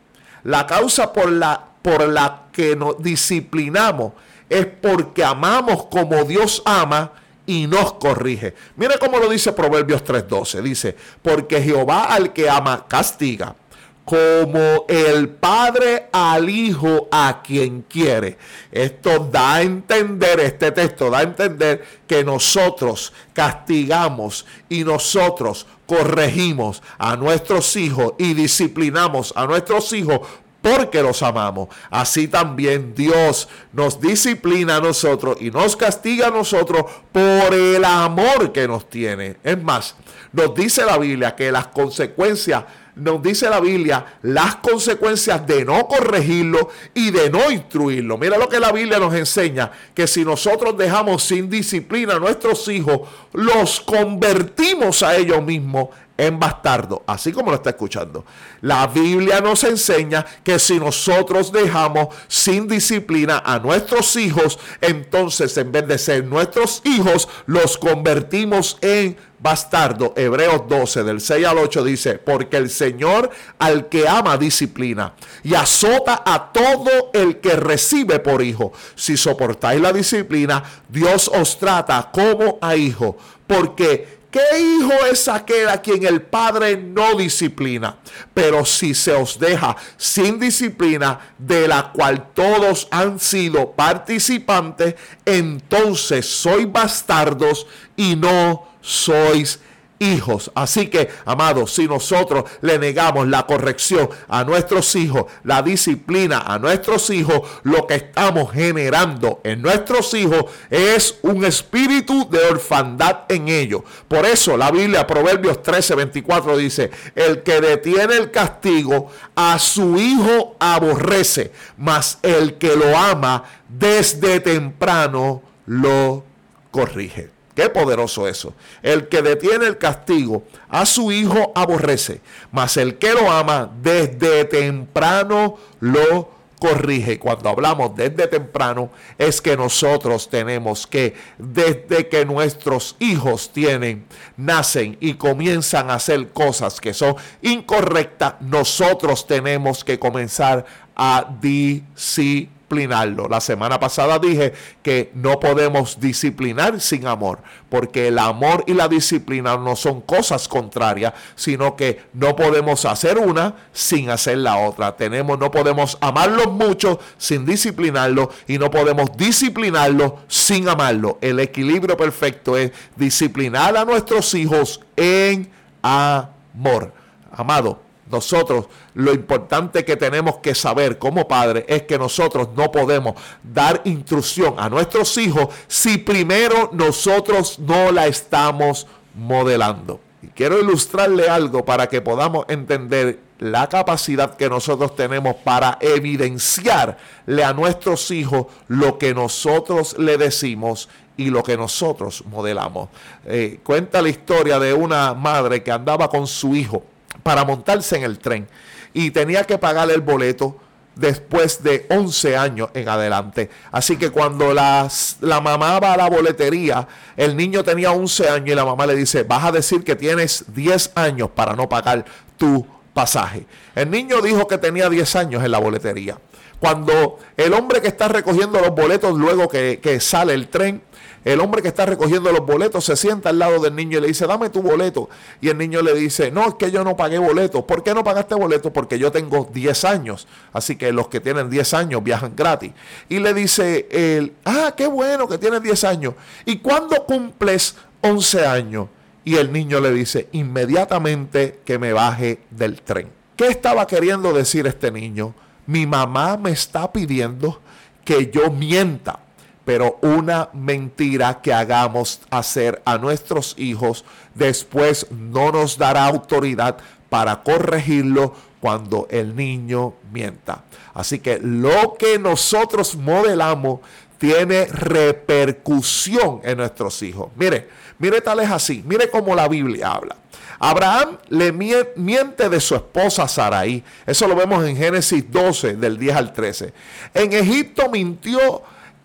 La 0.45 0.69
causa 0.69 1.12
por 1.12 1.33
la, 1.33 1.65
por 1.83 2.09
la 2.09 2.45
que 2.53 2.77
nos 2.77 3.03
disciplinamos 3.03 4.12
es 4.49 4.67
porque 4.67 5.25
amamos 5.25 5.87
como 5.87 6.23
Dios 6.23 6.62
ama 6.65 7.11
y 7.50 7.66
nos 7.66 7.95
corrige. 7.95 8.54
Mire 8.76 8.97
cómo 9.00 9.19
lo 9.19 9.28
dice 9.28 9.52
Proverbios 9.52 10.04
3:12. 10.04 10.62
Dice, 10.62 10.97
porque 11.21 11.61
Jehová 11.61 12.04
al 12.04 12.33
que 12.33 12.49
ama 12.49 12.87
castiga, 12.87 13.57
como 14.04 14.85
el 14.87 15.28
padre 15.30 16.09
al 16.12 16.49
hijo 16.49 17.09
a 17.11 17.42
quien 17.42 17.83
quiere. 17.83 18.38
Esto 18.71 19.28
da 19.33 19.57
a 19.57 19.62
entender, 19.62 20.38
este 20.38 20.71
texto 20.71 21.11
da 21.11 21.19
a 21.19 21.23
entender 21.23 21.85
que 22.07 22.23
nosotros 22.23 23.12
castigamos 23.33 24.47
y 24.69 24.85
nosotros 24.85 25.66
corregimos 25.87 26.85
a 26.99 27.16
nuestros 27.16 27.75
hijos 27.75 28.12
y 28.16 28.35
disciplinamos 28.35 29.33
a 29.35 29.45
nuestros 29.47 29.92
hijos 29.92 30.21
porque 30.62 31.02
los 31.02 31.23
amamos. 31.23 31.69
Así 31.90 32.29
también 32.29 32.95
Dios 32.95 33.49
nos 33.73 34.00
disciplina 34.00 34.76
a 34.76 34.81
nosotros 34.81 35.38
y 35.40 35.50
nos 35.50 35.76
castiga 35.76 36.29
a 36.29 36.31
nosotros 36.31 36.85
por 37.12 37.55
el 37.55 37.85
amor 37.85 38.52
que 38.52 38.69
nos 38.69 38.88
tiene. 38.88 39.37
Es 39.43 39.62
más, 39.62 39.97
nos 40.33 40.55
dice 40.55 40.85
la 40.85 40.99
Biblia 40.99 41.35
que 41.35 41.50
las 41.50 41.69
consecuencias, 41.69 42.64
nos 42.95 43.23
dice 43.23 43.49
la 43.49 43.61
Biblia, 43.61 44.19
las 44.23 44.57
consecuencias 44.57 45.47
de 45.47 45.64
no 45.64 45.88
corregirlo 45.88 46.69
y 46.95 47.11
de 47.11 47.31
no 47.31 47.50
instruirlo. 47.50 48.19
Mira 48.19 48.37
lo 48.37 48.49
que 48.49 48.61
la 48.61 48.73
Biblia 48.73 48.99
nos 48.99 49.14
enseña, 49.14 49.71
que 49.95 50.07
si 50.07 50.25
nosotros 50.25 50.76
dejamos 50.76 51.23
sin 51.23 51.49
disciplina 51.49 52.17
a 52.17 52.19
nuestros 52.19 52.69
hijos, 52.69 53.09
los 53.33 53.81
convertimos 53.81 55.02
a 55.02 55.17
ellos 55.17 55.43
mismos 55.43 55.88
en 56.21 56.39
bastardo, 56.39 57.03
así 57.07 57.33
como 57.33 57.50
lo 57.50 57.57
está 57.57 57.71
escuchando. 57.71 58.27
La 58.61 58.87
Biblia 58.87 59.41
nos 59.41 59.65
enseña 59.65 60.27
que 60.45 60.59
si 60.59 60.79
nosotros 60.79 61.50
dejamos 61.50 62.09
sin 62.29 62.69
disciplina 62.69 63.43
a 63.45 63.59
nuestros 63.59 64.15
hijos, 64.17 64.59
entonces 64.83 65.57
en 65.57 65.73
vez 65.73 65.89
de 65.89 65.97
ser 65.97 66.25
nuestros 66.25 66.83
hijos, 66.85 67.27
los 67.47 67.79
convertimos 67.79 68.77
en 68.83 69.17
bastardo. 69.39 70.12
Hebreos 70.15 70.69
12 70.69 71.05
del 71.05 71.23
6 71.23 71.47
al 71.47 71.57
8 71.57 71.85
dice, 71.85 72.19
porque 72.19 72.59
el 72.59 72.69
Señor 72.69 73.31
al 73.59 73.89
que 73.89 74.07
ama 74.07 74.37
disciplina 74.37 75.15
y 75.43 75.55
azota 75.55 76.23
a 76.27 76.53
todo 76.53 77.11
el 77.15 77.41
que 77.41 77.57
recibe 77.57 78.19
por 78.19 78.43
hijo. 78.43 78.73
Si 78.95 79.17
soportáis 79.17 79.81
la 79.81 79.95
disciplina, 79.95 80.62
Dios 80.87 81.31
os 81.33 81.59
trata 81.59 82.11
como 82.12 82.59
a 82.61 82.77
hijo, 82.77 83.17
porque 83.47 84.20
¿Qué 84.31 84.61
hijo 84.61 84.93
es 85.11 85.27
aquel 85.27 85.69
a 85.69 85.83
quien 85.83 86.07
el 86.07 86.23
padre 86.23 86.77
no 86.77 87.17
disciplina? 87.17 87.97
Pero 88.33 88.65
si 88.65 88.95
se 88.95 89.13
os 89.13 89.41
deja 89.41 89.77
sin 89.97 90.39
disciplina, 90.39 91.19
de 91.37 91.67
la 91.67 91.91
cual 91.91 92.29
todos 92.33 92.87
han 92.93 93.19
sido 93.19 93.73
participantes, 93.73 94.95
entonces 95.25 96.27
sois 96.27 96.71
bastardos 96.71 97.67
y 97.97 98.15
no 98.15 98.69
sois 98.81 99.59
hijos. 100.00 100.50
Así 100.54 100.88
que, 100.88 101.09
amados, 101.25 101.73
si 101.73 101.87
nosotros 101.87 102.45
le 102.62 102.78
negamos 102.78 103.28
la 103.28 103.47
corrección 103.47 104.09
a 104.28 104.42
nuestros 104.42 104.97
hijos, 104.97 105.26
la 105.45 105.62
disciplina 105.62 106.42
a 106.45 106.59
nuestros 106.59 107.11
hijos, 107.11 107.42
lo 107.62 107.87
que 107.87 107.95
estamos 107.95 108.50
generando 108.50 109.40
en 109.45 109.62
nuestros 109.62 110.12
hijos 110.14 110.47
es 110.71 111.19
un 111.23 111.45
espíritu 111.45 112.28
de 112.28 112.40
orfandad 112.40 113.21
en 113.28 113.49
ellos. 113.49 113.83
Por 114.09 114.26
eso 114.26 114.57
la 114.57 114.71
Biblia, 114.71 115.07
Proverbios 115.07 115.62
13, 115.62 115.95
24 115.95 116.57
dice, 116.57 116.90
el 117.14 117.42
que 117.42 117.61
detiene 117.61 118.16
el 118.16 118.30
castigo 118.30 119.11
a 119.37 119.59
su 119.59 119.99
hijo 119.99 120.57
aborrece, 120.59 121.52
mas 121.76 122.19
el 122.23 122.54
que 122.54 122.75
lo 122.75 122.97
ama 122.97 123.45
desde 123.69 124.40
temprano 124.40 125.42
lo 125.66 126.25
corrige. 126.71 127.39
Qué 127.61 127.69
poderoso 127.69 128.26
eso. 128.26 128.55
El 128.83 129.09
que 129.09 129.21
detiene 129.21 129.67
el 129.67 129.76
castigo 129.76 130.45
a 130.71 130.87
su 130.87 131.12
hijo 131.12 131.52
aborrece, 131.55 132.23
mas 132.50 132.79
el 132.79 132.97
que 132.97 133.12
lo 133.12 133.31
ama 133.31 133.71
desde 133.83 134.47
temprano 134.47 135.59
lo 135.79 136.31
corrige. 136.59 137.19
Cuando 137.19 137.50
hablamos 137.50 137.95
desde 137.95 138.29
temprano 138.29 138.88
es 139.19 139.43
que 139.43 139.59
nosotros 139.59 140.31
tenemos 140.31 140.87
que 140.87 141.12
desde 141.37 142.09
que 142.09 142.25
nuestros 142.25 142.97
hijos 142.99 143.50
tienen, 143.52 144.07
nacen 144.38 144.97
y 144.99 145.12
comienzan 145.12 145.90
a 145.90 145.97
hacer 145.97 146.29
cosas 146.29 146.81
que 146.81 146.95
son 146.95 147.17
incorrectas, 147.43 148.37
nosotros 148.40 149.26
tenemos 149.26 149.85
que 149.85 149.99
comenzar 149.99 150.64
a 150.97 151.26
disciplinar 151.43 152.60
la 152.71 153.41
semana 153.41 153.81
pasada 153.81 154.21
dije 154.21 154.53
que 154.83 155.11
no 155.15 155.41
podemos 155.41 155.99
disciplinar 155.99 156.81
sin 156.81 157.07
amor, 157.07 157.41
porque 157.69 158.09
el 158.09 158.19
amor 158.19 158.62
y 158.67 158.75
la 158.75 158.87
disciplina 158.87 159.57
no 159.57 159.75
son 159.75 160.00
cosas 160.00 160.47
contrarias, 160.47 161.12
sino 161.35 161.75
que 161.75 162.00
no 162.12 162.37
podemos 162.37 162.85
hacer 162.85 163.19
una 163.19 163.55
sin 163.73 164.09
hacer 164.09 164.39
la 164.39 164.57
otra. 164.59 164.97
Tenemos, 164.97 165.37
no 165.39 165.50
podemos 165.50 165.99
amarlos 166.00 166.53
mucho 166.53 167.00
sin 167.19 167.45
disciplinarlo 167.45 168.31
y 168.47 168.59
no 168.59 168.71
podemos 168.71 169.17
disciplinarlo 169.17 170.21
sin 170.29 170.69
amarlo. 170.69 171.19
El 171.21 171.41
equilibrio 171.41 171.97
perfecto 171.97 172.57
es 172.57 172.71
disciplinar 172.95 173.77
a 173.77 173.85
nuestros 173.85 174.33
hijos 174.35 174.81
en 174.95 175.50
amor. 175.83 176.93
Amado, 177.33 177.89
nosotros 178.11 178.67
lo 178.95 179.12
importante 179.12 179.85
que 179.85 179.97
tenemos 179.97 180.38
que 180.38 180.55
saber 180.55 180.99
como 180.99 181.29
padres 181.29 181.64
es 181.69 181.83
que 181.83 181.99
nosotros 181.99 182.49
no 182.57 182.71
podemos 182.71 183.14
dar 183.43 183.81
instrucción 183.85 184.55
a 184.59 184.69
nuestros 184.69 185.17
hijos 185.17 185.49
si 185.69 185.99
primero 185.99 186.71
nosotros 186.73 187.59
no 187.59 187.93
la 187.93 188.07
estamos 188.07 188.87
modelando. 189.14 190.00
Y 190.23 190.29
quiero 190.29 190.61
ilustrarle 190.61 191.29
algo 191.29 191.64
para 191.64 191.88
que 191.88 192.02
podamos 192.02 192.45
entender 192.49 193.21
la 193.38 193.69
capacidad 193.69 194.37
que 194.37 194.50
nosotros 194.50 194.95
tenemos 194.95 195.35
para 195.37 195.79
evidenciarle 195.81 197.43
a 197.43 197.55
nuestros 197.55 198.11
hijos 198.11 198.47
lo 198.69 198.99
que 198.99 199.14
nosotros 199.14 199.97
le 199.99 200.19
decimos 200.19 200.90
y 201.17 201.31
lo 201.31 201.43
que 201.43 201.57
nosotros 201.57 202.23
modelamos. 202.26 202.90
Eh, 203.25 203.61
cuenta 203.62 204.02
la 204.02 204.11
historia 204.11 204.59
de 204.59 204.75
una 204.75 205.14
madre 205.14 205.62
que 205.62 205.73
andaba 205.73 206.09
con 206.11 206.26
su 206.26 206.55
hijo 206.55 206.83
para 207.23 207.45
montarse 207.45 207.97
en 207.97 208.05
el 208.05 208.19
tren 208.19 208.49
y 208.93 209.11
tenía 209.11 209.45
que 209.45 209.59
pagar 209.59 209.90
el 209.90 210.00
boleto 210.00 210.57
después 210.97 211.62
de 211.62 211.87
11 211.88 212.37
años 212.37 212.71
en 212.75 212.88
adelante. 212.88 213.50
Así 213.73 213.97
que 213.97 214.11
cuando 214.11 214.52
las, 214.52 215.17
la 215.21 215.40
mamá 215.40 215.79
va 215.81 215.95
a 215.95 215.97
la 215.97 216.11
boletería, 216.11 216.87
el 217.17 217.37
niño 217.37 217.64
tenía 217.64 217.93
11 217.93 218.29
años 218.29 218.49
y 218.50 218.55
la 218.55 218.64
mamá 218.64 218.87
le 218.87 218.95
dice, 218.95 219.23
vas 219.23 219.45
a 219.45 219.52
decir 219.52 219.85
que 219.85 219.97
tienes 219.97 220.45
10 220.49 220.93
años 220.95 221.31
para 221.35 221.55
no 221.55 221.69
pagar 221.69 222.05
tu 222.37 222.67
pasaje. 222.93 223.47
El 223.75 223.90
niño 223.90 224.21
dijo 224.21 224.47
que 224.47 224.59
tenía 224.59 224.88
10 224.88 225.17
años 225.17 225.45
en 225.45 225.50
la 225.50 225.59
boletería. 225.59 226.19
Cuando 226.61 227.19
el 227.38 227.55
hombre 227.55 227.81
que 227.81 227.88
está 227.88 228.07
recogiendo 228.09 228.61
los 228.61 228.75
boletos 228.75 229.19
luego 229.19 229.49
que, 229.49 229.99
sale 230.00 230.35
el 230.35 230.49
tren 230.49 230.83
el 231.25 231.40
hombre 231.40 231.61
que 231.61 231.69
está 231.69 231.85
recogiendo 231.85 232.33
los 232.33 232.47
boletos 232.47 232.85
se 232.85 232.97
sienta 232.97 233.29
al 233.29 233.38
lado 233.38 233.61
del 233.61 233.76
niño 233.76 233.99
y 233.99 234.00
le 234.00 234.07
dice, 234.09 234.26
dame 234.26 234.49
tu 234.49 234.62
boleto. 234.62 235.11
Y 235.43 235.50
el 235.50 235.59
niño 235.59 235.83
le 235.83 235.93
dice, 235.95 236.31
no, 236.31 236.49
es 236.49 236.55
que 236.55 236.71
yo 236.71 236.83
no 236.83 236.97
pagué 236.97 237.19
boleto. 237.19 237.67
¿Por 237.67 237.83
qué 237.83 237.93
no 237.93 238.02
pagaste 238.02 238.35
boleto? 238.35 238.73
Porque 238.73 238.99
yo 238.99 239.12
tengo 239.12 239.50
10 239.52 239.85
años. 239.85 240.26
Así 240.55 240.76
que 240.76 240.93
los 240.93 241.09
que 241.09 241.21
tienen 241.21 241.50
10 241.50 241.75
años 241.75 242.02
viajan 242.02 242.35
gratis. 242.35 242.73
Y 243.11 243.19
le 243.19 243.35
dice 243.35 243.87
él, 243.90 244.33
ah, 244.47 244.73
qué 244.75 244.87
bueno 244.87 245.29
que 245.29 245.37
tienes 245.37 245.62
10 245.62 245.85
años. 245.85 246.14
¿Y 246.47 246.59
cuándo 246.59 247.05
cumples 247.05 247.76
11 248.00 248.47
años? 248.47 248.88
Y 249.23 249.37
el 249.37 249.52
niño 249.52 249.79
le 249.81 249.93
dice, 249.93 250.29
inmediatamente 250.33 251.61
que 251.67 251.79
me 251.79 251.93
baje 251.93 252.40
del 252.50 252.81
tren. 252.81 253.11
¿Qué 253.37 253.49
estaba 253.49 253.87
queriendo 253.87 254.33
decir 254.33 254.67
este 254.67 254.90
niño? 254.90 255.35
Mi 255.71 255.87
mamá 255.87 256.37
me 256.37 256.50
está 256.50 256.91
pidiendo 256.91 257.61
que 258.05 258.29
yo 258.29 258.50
mienta 258.50 259.21
pero 259.65 260.00
una 260.03 260.49
mentira 260.53 261.41
que 261.41 261.53
hagamos 261.53 262.23
hacer 262.29 262.83
a 262.85 262.99
nuestros 262.99 263.55
hijos 263.57 264.05
después 264.35 265.07
no 265.12 265.53
nos 265.53 265.79
dará 265.79 266.07
autoridad 266.07 266.79
para 267.09 267.45
corregirlo 267.45 268.35
cuando 268.59 269.07
el 269.11 269.37
niño 269.37 269.95
mienta. 270.11 270.65
Así 270.93 271.21
que 271.21 271.39
lo 271.41 271.95
que 271.97 272.19
nosotros 272.19 272.97
modelamos 272.97 273.79
tiene 274.19 274.65
repercusión 274.67 276.41
en 276.43 276.59
nuestros 276.59 277.00
hijos. 277.05 277.31
Mire, 277.37 277.69
mire 278.00 278.21
tal 278.23 278.41
es 278.41 278.50
así, 278.50 278.83
mire 278.85 279.09
cómo 279.09 279.37
la 279.37 279.47
Biblia 279.47 279.93
habla. 279.93 280.17
Abraham 280.62 281.17
le 281.31 281.52
miente 281.52 282.50
de 282.50 282.61
su 282.61 282.75
esposa 282.75 283.26
Saraí. 283.26 283.83
Eso 284.07 284.29
lo 284.29 284.37
vemos 284.37 284.62
en 284.67 284.76
Génesis 284.76 285.25
12, 285.31 285.76
del 285.76 285.99
10 285.99 286.17
al 286.17 286.33
13. 286.35 286.73
En 287.14 287.33
Egipto 287.33 287.88
mintió 287.90 288.62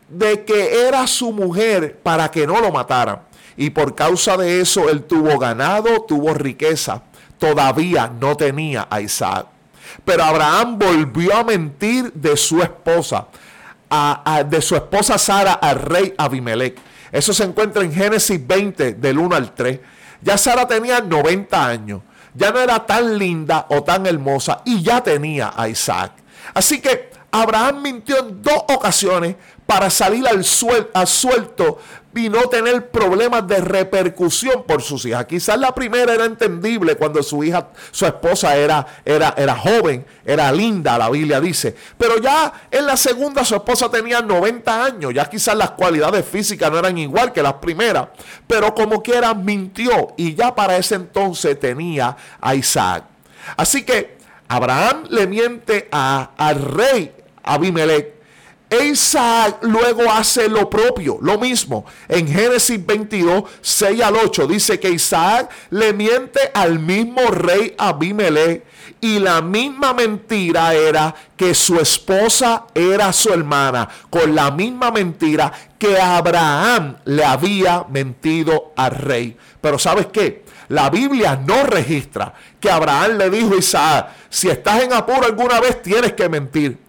de 0.09 0.43
que 0.43 0.85
era 0.85 1.07
su 1.07 1.31
mujer 1.31 1.97
para 2.03 2.29
que 2.29 2.45
no 2.45 2.59
lo 2.59 2.73
mataran. 2.73 3.21
Y 3.55 3.69
por 3.69 3.95
causa 3.95 4.35
de 4.35 4.59
eso 4.59 4.89
él 4.89 5.03
tuvo 5.03 5.39
ganado, 5.39 6.01
tuvo 6.01 6.33
riqueza. 6.33 7.03
Todavía 7.39 8.11
no 8.19 8.35
tenía 8.35 8.85
a 8.89 8.99
Isaac. 8.99 9.47
Pero 10.03 10.25
Abraham 10.25 10.77
volvió 10.77 11.37
a 11.37 11.45
mentir 11.45 12.11
de 12.11 12.35
su 12.35 12.61
esposa, 12.61 13.27
de 14.45 14.61
su 14.61 14.75
esposa 14.75 15.17
Sara 15.17 15.53
al 15.53 15.79
rey 15.79 16.13
Abimelech. 16.17 16.77
Eso 17.13 17.33
se 17.33 17.45
encuentra 17.45 17.81
en 17.81 17.93
Génesis 17.93 18.45
20, 18.45 18.95
del 18.95 19.17
1 19.17 19.35
al 19.37 19.55
3. 19.55 19.79
Ya 20.25 20.39
Sara 20.39 20.67
tenía 20.67 21.01
90 21.01 21.67
años. 21.67 22.01
Ya 22.33 22.51
no 22.51 22.59
era 22.59 22.83
tan 22.83 23.17
linda 23.17 23.67
o 23.69 23.83
tan 23.83 24.07
hermosa 24.07 24.61
y 24.65 24.81
ya 24.81 25.01
tenía 25.01 25.53
a 25.55 25.69
Isaac. 25.69 26.13
Así 26.53 26.81
que 26.81 27.11
Abraham 27.31 27.83
mintió 27.83 28.19
en 28.19 28.41
dos 28.41 28.63
ocasiones 28.69 29.35
para 29.65 29.89
salir 29.89 30.27
al, 30.27 30.43
suelto 30.43 31.79
y 32.13 32.29
no 32.29 32.43
tener 32.43 32.89
problemas 32.91 33.45
de 33.47 33.57
repercusión 33.57 34.63
por 34.63 34.81
sus 34.81 35.05
hijas. 35.05 35.25
Quizás 35.25 35.57
la 35.57 35.73
primera 35.73 36.13
era 36.13 36.25
entendible 36.25 36.95
cuando 36.95 37.21
su 37.23 37.43
hija, 37.43 37.69
su 37.91 38.05
esposa 38.05 38.55
era, 38.55 38.85
era, 39.03 39.33
era 39.35 39.55
joven, 39.55 40.05
era 40.23 40.51
linda, 40.51 40.97
la 40.97 41.09
Biblia 41.09 41.41
dice. 41.41 41.75
Pero 41.97 42.19
ya 42.19 42.53
en 42.71 42.85
la 42.85 42.95
segunda 42.95 43.43
su 43.43 43.55
esposa 43.55 43.89
tenía 43.89 44.21
90 44.21 44.85
años, 44.85 45.13
ya 45.13 45.25
quizás 45.25 45.55
las 45.55 45.71
cualidades 45.71 46.25
físicas 46.25 46.71
no 46.71 46.79
eran 46.79 46.97
igual 46.97 47.33
que 47.33 47.41
las 47.41 47.55
primeras, 47.55 48.07
pero 48.47 48.73
como 48.73 49.01
quiera 49.01 49.33
mintió 49.33 50.13
y 50.15 50.35
ya 50.35 50.53
para 50.55 50.77
ese 50.77 50.95
entonces 50.95 51.59
tenía 51.59 52.15
a 52.39 52.55
Isaac. 52.55 53.03
Así 53.57 53.83
que 53.83 54.17
Abraham 54.47 55.05
le 55.09 55.27
miente 55.27 55.89
a, 55.91 56.31
al 56.37 56.61
rey 56.61 57.11
Abimelech 57.43 58.14
Isaac 58.83 59.59
luego 59.61 60.09
hace 60.11 60.49
lo 60.49 60.69
propio, 60.69 61.17
lo 61.21 61.37
mismo. 61.37 61.85
En 62.07 62.27
Génesis 62.27 62.83
22, 62.85 63.43
6 63.61 64.01
al 64.01 64.15
8 64.15 64.47
dice 64.47 64.79
que 64.79 64.89
Isaac 64.89 65.49
le 65.69 65.93
miente 65.93 66.39
al 66.53 66.79
mismo 66.79 67.21
rey 67.27 67.75
Abimelech 67.77 68.63
y 69.01 69.19
la 69.19 69.41
misma 69.41 69.93
mentira 69.93 70.73
era 70.73 71.13
que 71.35 71.53
su 71.53 71.79
esposa 71.79 72.65
era 72.73 73.13
su 73.13 73.31
hermana, 73.31 73.87
con 74.09 74.33
la 74.33 74.51
misma 74.51 74.89
mentira 74.91 75.51
que 75.77 75.99
Abraham 75.99 76.97
le 77.05 77.23
había 77.23 77.85
mentido 77.89 78.73
al 78.75 78.91
rey. 78.91 79.37
Pero 79.61 79.77
¿sabes 79.77 80.07
qué? 80.07 80.43
La 80.69 80.89
Biblia 80.89 81.39
no 81.45 81.63
registra 81.63 82.33
que 82.59 82.71
Abraham 82.71 83.17
le 83.17 83.29
dijo 83.29 83.53
a 83.53 83.57
Isaac, 83.57 84.07
si 84.29 84.49
estás 84.49 84.81
en 84.81 84.93
apuro 84.93 85.25
alguna 85.25 85.59
vez 85.59 85.81
tienes 85.81 86.13
que 86.13 86.27
mentir. 86.27 86.84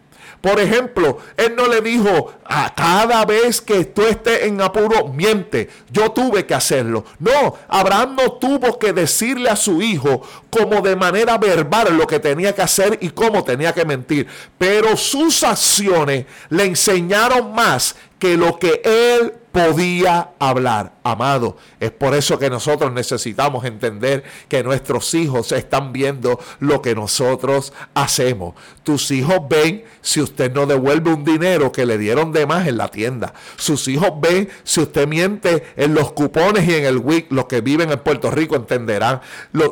Por 0.46 0.60
ejemplo, 0.60 1.18
él 1.36 1.56
no 1.56 1.66
le 1.66 1.80
dijo, 1.80 2.32
a 2.44 2.72
cada 2.72 3.24
vez 3.24 3.60
que 3.60 3.84
tú 3.84 4.02
estés 4.02 4.44
en 4.44 4.60
apuro, 4.60 5.08
miente. 5.08 5.68
Yo 5.90 6.12
tuve 6.12 6.46
que 6.46 6.54
hacerlo. 6.54 7.04
No, 7.18 7.56
Abraham 7.66 8.14
no 8.14 8.32
tuvo 8.34 8.78
que 8.78 8.92
decirle 8.92 9.50
a 9.50 9.56
su 9.56 9.82
hijo 9.82 10.22
como 10.48 10.82
de 10.82 10.94
manera 10.94 11.36
verbal 11.36 11.96
lo 11.96 12.06
que 12.06 12.20
tenía 12.20 12.54
que 12.54 12.62
hacer 12.62 12.96
y 13.00 13.10
cómo 13.10 13.42
tenía 13.42 13.74
que 13.74 13.84
mentir. 13.84 14.28
Pero 14.56 14.96
sus 14.96 15.42
acciones 15.42 16.26
le 16.48 16.66
enseñaron 16.66 17.52
más 17.52 17.96
que 18.18 18.36
lo 18.36 18.58
que 18.58 18.80
él 18.84 19.32
podía 19.56 20.32
hablar. 20.38 20.92
Amado, 21.02 21.56
es 21.80 21.90
por 21.90 22.14
eso 22.14 22.38
que 22.38 22.50
nosotros 22.50 22.92
necesitamos 22.92 23.64
entender 23.64 24.22
que 24.48 24.62
nuestros 24.62 25.14
hijos 25.14 25.52
están 25.52 25.92
viendo 25.92 26.38
lo 26.60 26.82
que 26.82 26.94
nosotros 26.94 27.72
hacemos. 27.94 28.54
Tus 28.82 29.10
hijos 29.12 29.38
ven 29.48 29.84
si 30.02 30.20
usted 30.20 30.52
no 30.52 30.66
devuelve 30.66 31.12
un 31.12 31.24
dinero 31.24 31.72
que 31.72 31.86
le 31.86 31.96
dieron 31.96 32.32
de 32.32 32.44
más 32.44 32.66
en 32.66 32.76
la 32.76 32.88
tienda. 32.88 33.32
Sus 33.56 33.88
hijos 33.88 34.10
ven 34.20 34.48
si 34.62 34.80
usted 34.80 35.08
miente 35.08 35.64
en 35.76 35.94
los 35.94 36.12
cupones 36.12 36.68
y 36.68 36.74
en 36.74 36.84
el 36.84 36.98
WIC. 36.98 37.32
Los 37.32 37.46
que 37.46 37.60
viven 37.60 37.90
en 37.90 38.00
Puerto 38.00 38.30
Rico 38.30 38.56
entenderán. 38.56 39.20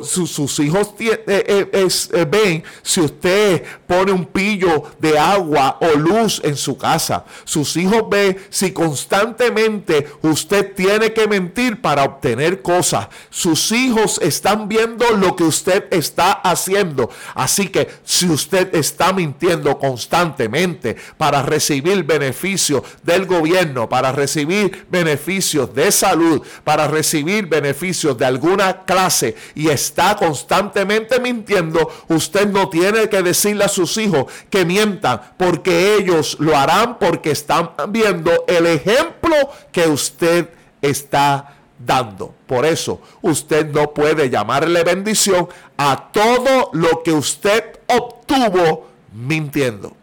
sus 0.03 0.59
hijos 0.59 0.95
eh, 0.99 1.23
eh, 1.27 1.69
eh, 1.71 2.25
ven 2.25 2.63
si 2.81 3.01
usted 3.01 3.63
pone 3.85 4.11
un 4.11 4.25
pillo 4.25 4.83
de 4.99 5.19
agua 5.19 5.77
o 5.81 5.97
luz 5.97 6.41
en 6.43 6.55
su 6.55 6.77
casa. 6.77 7.25
Sus 7.43 7.75
hijos 7.77 8.09
ven 8.09 8.34
si 8.49 8.71
constantemente 8.71 10.07
usted 10.21 10.73
tiene 10.73 11.13
que 11.13 11.27
mentir 11.27 11.81
para 11.81 12.03
obtener 12.03 12.61
cosas. 12.61 13.07
Sus 13.29 13.71
hijos 13.71 14.19
están 14.21 14.67
viendo 14.67 15.05
lo 15.11 15.35
que 15.35 15.43
usted 15.43 15.85
está 15.91 16.31
haciendo. 16.31 17.09
Así 17.33 17.67
que 17.67 17.87
si 18.03 18.29
usted 18.29 18.73
está 18.75 19.13
mintiendo 19.13 19.77
constantemente 19.77 20.95
para 21.17 21.41
recibir 21.41 22.03
beneficios 22.03 22.83
del 23.03 23.25
gobierno, 23.25 23.89
para 23.89 24.11
recibir 24.11 24.85
beneficios 24.89 25.73
de 25.73 25.91
salud, 25.91 26.41
para 26.63 26.87
recibir 26.87 27.47
beneficios 27.47 28.17
de 28.17 28.25
alguna 28.25 28.83
clase 28.83 29.35
y 29.53 29.69
está 29.69 30.15
constantemente 30.15 31.19
mintiendo, 31.19 31.91
usted 32.07 32.47
no 32.47 32.69
tiene 32.69 33.09
que 33.09 33.21
decirle 33.21 33.63
a 33.63 33.69
sus 33.69 33.97
hijos 33.97 34.25
que 34.49 34.65
mientan 34.65 35.21
porque 35.37 35.95
ellos 35.95 36.37
lo 36.39 36.57
harán 36.57 36.97
porque 36.99 37.31
están 37.31 37.71
viendo 37.89 38.24
el 38.47 38.67
ejemplo 38.67 39.35
que 39.71 39.87
usted 39.87 40.49
está 40.81 41.55
dando. 41.77 42.33
Por 42.47 42.65
eso 42.65 43.01
usted 43.21 43.71
no 43.71 43.93
puede 43.93 44.29
llamarle 44.29 44.83
bendición 44.83 45.47
a 45.77 46.11
todo 46.11 46.69
lo 46.73 47.03
que 47.03 47.11
usted 47.11 47.79
obtuvo 47.87 48.87
mintiendo. 49.13 49.93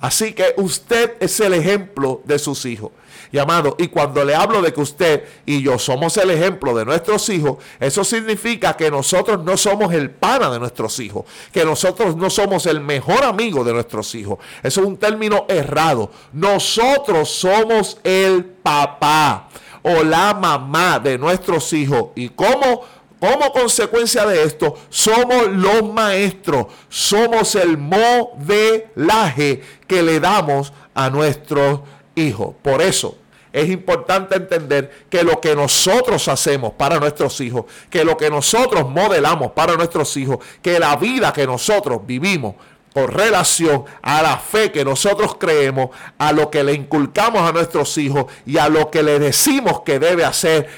Así 0.00 0.32
que 0.32 0.54
usted 0.56 1.12
es 1.20 1.38
el 1.40 1.54
ejemplo 1.54 2.22
de 2.24 2.38
sus 2.38 2.64
hijos. 2.64 2.90
Y 3.32 3.38
amado, 3.38 3.76
y 3.78 3.88
cuando 3.88 4.22
le 4.26 4.34
hablo 4.34 4.60
de 4.60 4.74
que 4.74 4.80
usted 4.82 5.24
y 5.46 5.62
yo 5.62 5.78
somos 5.78 6.18
el 6.18 6.30
ejemplo 6.30 6.74
de 6.76 6.84
nuestros 6.84 7.26
hijos, 7.30 7.56
eso 7.80 8.04
significa 8.04 8.76
que 8.76 8.90
nosotros 8.90 9.42
no 9.42 9.56
somos 9.56 9.94
el 9.94 10.10
pana 10.10 10.50
de 10.50 10.58
nuestros 10.58 11.00
hijos, 11.00 11.24
que 11.50 11.64
nosotros 11.64 12.14
no 12.14 12.28
somos 12.28 12.66
el 12.66 12.80
mejor 12.80 13.24
amigo 13.24 13.64
de 13.64 13.72
nuestros 13.72 14.14
hijos. 14.14 14.38
Eso 14.62 14.82
es 14.82 14.86
un 14.86 14.98
término 14.98 15.46
errado. 15.48 16.10
Nosotros 16.34 17.30
somos 17.30 17.96
el 18.04 18.44
papá 18.44 19.48
o 19.80 20.02
la 20.02 20.34
mamá 20.34 20.98
de 20.98 21.16
nuestros 21.16 21.72
hijos. 21.72 22.10
¿Y 22.14 22.28
cómo? 22.28 22.82
Como 23.18 23.50
consecuencia 23.52 24.26
de 24.26 24.42
esto, 24.42 24.76
somos 24.90 25.46
los 25.46 25.90
maestros, 25.90 26.66
somos 26.90 27.54
el 27.54 27.78
modelaje 27.78 29.62
que 29.86 30.02
le 30.02 30.20
damos 30.20 30.72
a 30.92 31.08
nuestros 31.08 31.80
hijos. 32.14 32.56
Por 32.62 32.82
eso 32.82 33.21
es 33.52 33.68
importante 33.68 34.36
entender 34.36 35.04
que 35.10 35.22
lo 35.22 35.40
que 35.40 35.54
nosotros 35.54 36.26
hacemos 36.28 36.72
para 36.72 36.98
nuestros 36.98 37.40
hijos, 37.40 37.64
que 37.90 38.04
lo 38.04 38.16
que 38.16 38.30
nosotros 38.30 38.88
modelamos 38.88 39.52
para 39.52 39.76
nuestros 39.76 40.16
hijos, 40.16 40.38
que 40.62 40.78
la 40.78 40.96
vida 40.96 41.32
que 41.32 41.46
nosotros 41.46 42.00
vivimos 42.06 42.54
con 42.92 43.08
relación 43.08 43.84
a 44.02 44.22
la 44.22 44.36
fe 44.36 44.70
que 44.70 44.84
nosotros 44.84 45.36
creemos, 45.38 45.90
a 46.18 46.32
lo 46.32 46.50
que 46.50 46.62
le 46.62 46.74
inculcamos 46.74 47.42
a 47.42 47.52
nuestros 47.52 47.96
hijos 47.98 48.26
y 48.44 48.58
a 48.58 48.68
lo 48.68 48.90
que 48.90 49.02
le 49.02 49.18
decimos 49.18 49.80
que 49.80 49.98
debe 49.98 50.24
hacer 50.24 50.68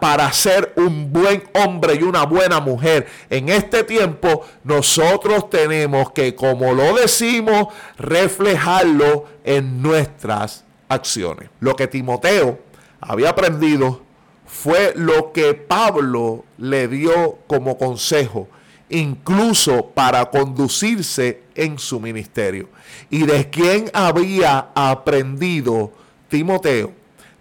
para 0.00 0.32
ser 0.32 0.72
un 0.76 1.12
buen 1.12 1.44
hombre 1.52 1.94
y 1.94 2.02
una 2.02 2.24
buena 2.24 2.60
mujer. 2.60 3.06
En 3.30 3.48
este 3.48 3.84
tiempo 3.84 4.44
nosotros 4.64 5.50
tenemos 5.50 6.10
que, 6.12 6.34
como 6.34 6.72
lo 6.72 6.94
decimos, 6.94 7.68
reflejarlo 7.98 9.26
en 9.44 9.82
nuestras 9.82 10.65
acciones. 10.88 11.50
Lo 11.60 11.76
que 11.76 11.86
Timoteo 11.86 12.58
había 13.00 13.30
aprendido 13.30 14.02
fue 14.46 14.92
lo 14.96 15.32
que 15.32 15.54
Pablo 15.54 16.44
le 16.58 16.88
dio 16.88 17.38
como 17.46 17.76
consejo 17.76 18.48
incluso 18.88 19.86
para 19.86 20.30
conducirse 20.30 21.42
en 21.54 21.78
su 21.78 22.00
ministerio. 22.00 22.68
¿Y 23.10 23.26
de 23.26 23.50
quién 23.50 23.90
había 23.92 24.68
aprendido 24.74 25.92
Timoteo? 26.28 26.92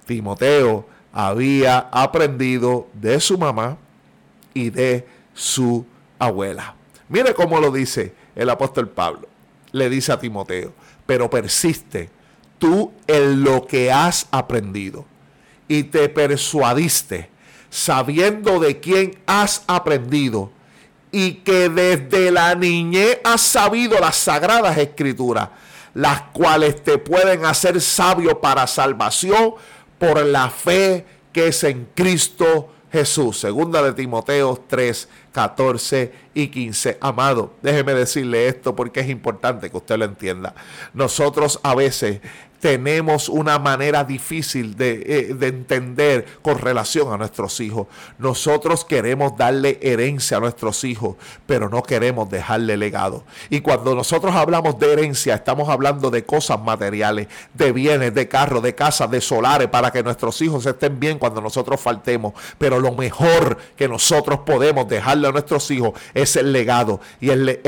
Timoteo 0.05 0.88
había 1.12 1.79
aprendido 1.91 2.88
de 2.93 3.19
su 3.19 3.38
mamá 3.38 3.77
y 4.53 4.69
de 4.69 5.08
su 5.34 5.86
abuela. 6.19 6.75
Mire 7.10 7.34
cómo 7.34 7.60
lo 7.60 7.71
dice 7.71 8.13
el 8.36 8.49
apóstol 8.49 8.89
Pablo. 8.89 9.27
Le 9.71 9.89
dice 9.89 10.12
a 10.12 10.19
Timoteo, 10.19 10.73
pero 11.05 11.29
persiste 11.29 12.10
tú 12.57 12.91
en 13.07 13.43
lo 13.43 13.65
que 13.65 13.91
has 13.91 14.27
aprendido 14.31 15.05
y 15.67 15.83
te 15.83 16.09
persuadiste 16.09 17.29
sabiendo 17.75 18.59
de 18.59 18.79
quién 18.79 19.17
has 19.25 19.63
aprendido 19.67 20.49
y 21.11 21.35
que 21.35 21.67
desde 21.67 22.31
la 22.31 22.55
niñez 22.55 23.19
has 23.25 23.41
sabido 23.41 23.99
las 23.99 24.15
sagradas 24.15 24.77
escrituras, 24.77 25.49
las 25.93 26.21
cuales 26.33 26.81
te 26.83 26.97
pueden 26.97 27.45
hacer 27.45 27.81
sabio 27.81 28.39
para 28.39 28.65
salvación 28.67 29.55
por 29.99 30.25
la 30.25 30.49
fe 30.49 31.05
que 31.33 31.49
es 31.49 31.65
en 31.65 31.89
Cristo 31.93 32.69
Jesús. 32.93 33.39
Segunda 33.39 33.81
de 33.81 33.91
Timoteo 33.91 34.63
3, 34.67 35.09
14 35.36 36.13
y 36.34 36.48
15. 36.48 36.98
Amado, 37.02 37.52
déjeme 37.62 37.93
decirle 37.93 38.48
esto 38.48 38.74
porque 38.74 39.02
es 39.02 39.10
importante 39.10 39.69
que 39.69 39.76
usted 39.76 39.98
lo 39.98 40.06
entienda. 40.06 40.56
Nosotros 40.93 41.60
a 41.62 41.76
veces 41.76 42.21
tenemos 42.65 43.30
una 43.30 43.60
manera 43.60 44.04
difícil 44.04 44.75
eh, 44.80 45.36
de, 45.38 45.47
entender 45.49 46.25
con 46.41 46.58
relación 46.58 47.13
a 47.13 47.17
nuestros 47.17 47.60
hijos. 47.60 47.86
Nosotros 48.17 48.84
queremos 48.84 49.38
darle 49.38 49.78
herencia 49.84 50.38
a 50.38 50.39
nuestros 50.39 50.84
hijos, 50.84 51.15
pero 51.45 51.69
no 51.69 51.84
queremos 51.84 52.28
dejarle 52.28 52.75
legado. 52.75 53.23
Y 53.51 53.62
cuando 53.62 53.93
nosotros 53.93 54.34
hablamos 54.36 54.80
de 54.80 54.93
herencia, 54.93 55.36
estamos 55.36 55.69
hablando 55.69 56.10
de 56.10 56.25
cosas 56.25 56.60
materiales, 56.60 57.28
de 57.54 57.71
bienes, 57.71 58.15
de 58.15 58.28
carros, 58.28 58.63
de 58.63 58.73
casas, 58.73 59.12
de 59.12 59.21
solares, 59.21 59.67
para 59.67 59.91
que 59.91 60.01
nuestros 60.01 60.41
hijos 60.41 60.65
estén 60.65 60.99
bien 60.99 61.19
cuando 61.19 61.41
nosotros 61.41 61.80
faltemos. 61.80 62.34
Pero 62.58 62.80
lo 62.80 62.93
mejor 62.93 63.60
que 63.75 63.88
nosotros 63.88 64.39
podemos 64.39 64.88
dejarle 64.88 65.28
a 65.28 65.32
nuestros 65.32 65.69
hijos 65.69 65.91
es 66.15 66.36
el 66.36 66.51
legado. 66.51 66.99
Y 67.21 67.30
el, 67.30 67.60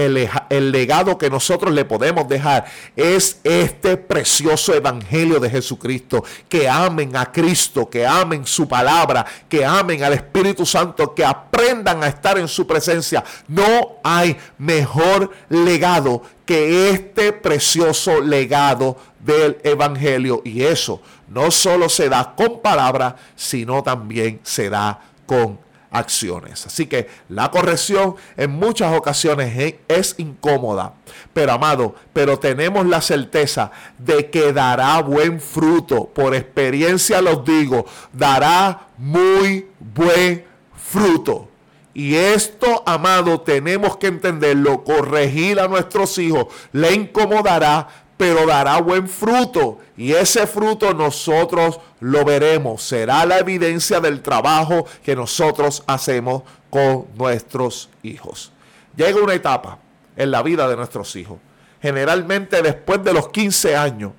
el 0.49 0.71
legado 0.71 1.19
que 1.19 1.29
nosotros 1.29 1.71
le 1.71 1.85
podemos 1.85 2.27
dejar 2.27 2.65
es 2.95 3.41
este 3.43 3.97
precioso 3.97 4.73
evangelio 4.73 4.86
de 4.91 5.49
Jesucristo, 5.49 6.23
que 6.47 6.67
amen 6.67 7.15
a 7.15 7.31
Cristo, 7.31 7.89
que 7.89 8.05
amen 8.05 8.45
su 8.45 8.67
palabra, 8.67 9.25
que 9.49 9.65
amen 9.65 10.03
al 10.03 10.13
Espíritu 10.13 10.65
Santo, 10.65 11.13
que 11.13 11.25
aprendan 11.25 12.03
a 12.03 12.07
estar 12.07 12.37
en 12.37 12.47
su 12.47 12.65
presencia. 12.65 13.23
No 13.47 13.97
hay 14.03 14.37
mejor 14.57 15.31
legado 15.49 16.21
que 16.45 16.89
este 16.89 17.33
precioso 17.33 18.21
legado 18.21 18.97
del 19.19 19.57
Evangelio. 19.63 20.41
Y 20.45 20.63
eso 20.63 21.01
no 21.27 21.51
solo 21.51 21.89
se 21.89 22.09
da 22.09 22.33
con 22.35 22.61
palabra, 22.61 23.15
sino 23.35 23.83
también 23.83 24.39
se 24.43 24.69
da 24.69 24.99
con 25.25 25.59
acciones. 25.91 26.65
Así 26.65 26.85
que 26.87 27.09
la 27.29 27.51
corrección 27.51 28.15
en 28.35 28.51
muchas 28.51 28.95
ocasiones 28.95 29.75
es 29.87 30.15
incómoda, 30.17 30.93
pero 31.33 31.53
amado, 31.53 31.95
pero 32.13 32.39
tenemos 32.39 32.85
la 32.85 33.01
certeza 33.01 33.71
de 33.97 34.29
que 34.29 34.53
dará 34.53 35.01
buen 35.01 35.39
fruto. 35.39 36.05
Por 36.05 36.35
experiencia 36.35 37.21
los 37.21 37.43
digo, 37.45 37.85
dará 38.13 38.87
muy 38.97 39.67
buen 39.79 40.45
fruto. 40.75 41.49
Y 41.93 42.13
esto, 42.13 42.83
amado, 42.85 43.41
tenemos 43.41 43.97
que 43.97 44.05
entenderlo, 44.05 44.83
corregir 44.83 45.59
a 45.59 45.67
nuestros 45.67 46.17
hijos, 46.19 46.45
le 46.71 46.93
incomodará, 46.93 47.87
pero 48.17 48.45
dará 48.45 48.81
buen 48.81 49.07
fruto. 49.07 49.79
Y 49.95 50.13
ese 50.13 50.47
fruto 50.47 50.93
nosotros 50.93 51.79
lo 51.99 52.25
veremos. 52.25 52.81
Será 52.83 53.25
la 53.25 53.37
evidencia 53.37 53.99
del 53.99 54.21
trabajo 54.21 54.85
que 55.03 55.15
nosotros 55.15 55.83
hacemos 55.87 56.43
con 56.69 57.05
nuestros 57.15 57.89
hijos. 58.03 58.51
Llega 58.95 59.21
una 59.21 59.35
etapa 59.35 59.77
en 60.15 60.31
la 60.31 60.41
vida 60.41 60.67
de 60.67 60.75
nuestros 60.75 61.15
hijos, 61.15 61.37
generalmente 61.81 62.61
después 62.63 63.03
de 63.03 63.13
los 63.13 63.29
15 63.29 63.75
años, 63.75 64.13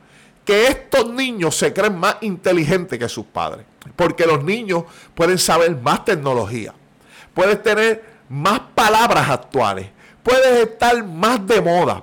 que 0.45 0.69
estos 0.69 1.11
niños 1.13 1.57
se 1.57 1.73
creen 1.75 1.99
más 1.99 2.17
inteligentes 2.21 2.99
que 2.99 3.09
sus 3.09 3.27
padres. 3.27 3.67
Porque 3.97 4.27
los 4.27 4.43
niños 4.45 4.85
pueden 5.15 5.39
saber 5.39 5.77
más 5.77 6.05
tecnología, 6.05 6.73
pueden 7.35 7.61
tener 7.63 8.05
más 8.29 8.61
palabras 8.75 9.29
actuales, 9.29 9.89
pueden 10.23 10.69
estar 10.69 11.05
más 11.05 11.45
de 11.47 11.61
moda, 11.61 12.03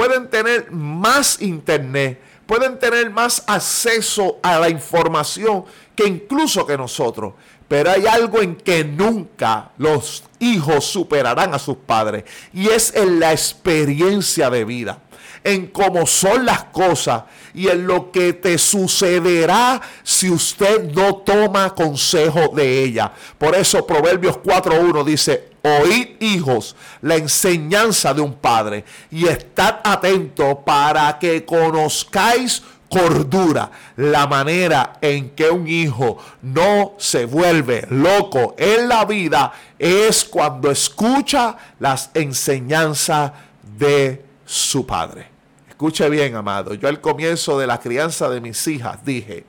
pueden 0.00 0.30
tener 0.30 0.70
más 0.70 1.42
internet, 1.42 2.18
pueden 2.46 2.78
tener 2.78 3.10
más 3.10 3.44
acceso 3.46 4.38
a 4.42 4.58
la 4.58 4.70
información 4.70 5.66
que 5.94 6.06
incluso 6.06 6.66
que 6.66 6.78
nosotros. 6.78 7.34
Pero 7.68 7.90
hay 7.90 8.06
algo 8.06 8.40
en 8.40 8.56
que 8.56 8.82
nunca 8.82 9.72
los 9.76 10.24
hijos 10.38 10.86
superarán 10.86 11.52
a 11.52 11.58
sus 11.58 11.76
padres 11.76 12.24
y 12.50 12.70
es 12.70 12.94
en 12.94 13.20
la 13.20 13.32
experiencia 13.32 14.48
de 14.48 14.64
vida 14.64 15.02
en 15.44 15.68
cómo 15.68 16.06
son 16.06 16.44
las 16.44 16.64
cosas 16.64 17.24
y 17.54 17.68
en 17.68 17.86
lo 17.86 18.10
que 18.10 18.32
te 18.32 18.58
sucederá 18.58 19.80
si 20.02 20.30
usted 20.30 20.92
no 20.92 21.16
toma 21.16 21.74
consejo 21.74 22.48
de 22.54 22.84
ella. 22.84 23.12
Por 23.38 23.54
eso 23.54 23.86
Proverbios 23.86 24.36
4.1 24.38 25.04
dice, 25.04 25.50
oíd 25.62 26.08
hijos 26.20 26.76
la 27.02 27.16
enseñanza 27.16 28.14
de 28.14 28.20
un 28.20 28.34
padre 28.34 28.84
y 29.10 29.26
estad 29.26 29.80
atentos 29.84 30.58
para 30.64 31.18
que 31.18 31.44
conozcáis 31.44 32.62
cordura, 32.90 33.70
la 33.96 34.26
manera 34.26 34.94
en 35.00 35.30
que 35.30 35.48
un 35.48 35.68
hijo 35.68 36.18
no 36.42 36.94
se 36.98 37.24
vuelve 37.24 37.86
loco 37.88 38.56
en 38.58 38.88
la 38.88 39.04
vida 39.04 39.52
es 39.78 40.24
cuando 40.24 40.72
escucha 40.72 41.56
las 41.78 42.10
enseñanzas 42.14 43.30
de 43.78 44.29
su 44.50 44.84
padre. 44.84 45.28
Escuche 45.68 46.08
bien, 46.10 46.34
amado. 46.34 46.74
Yo 46.74 46.88
al 46.88 47.00
comienzo 47.00 47.56
de 47.56 47.68
la 47.68 47.78
crianza 47.78 48.28
de 48.28 48.40
mis 48.40 48.66
hijas 48.66 49.04
dije, 49.04 49.44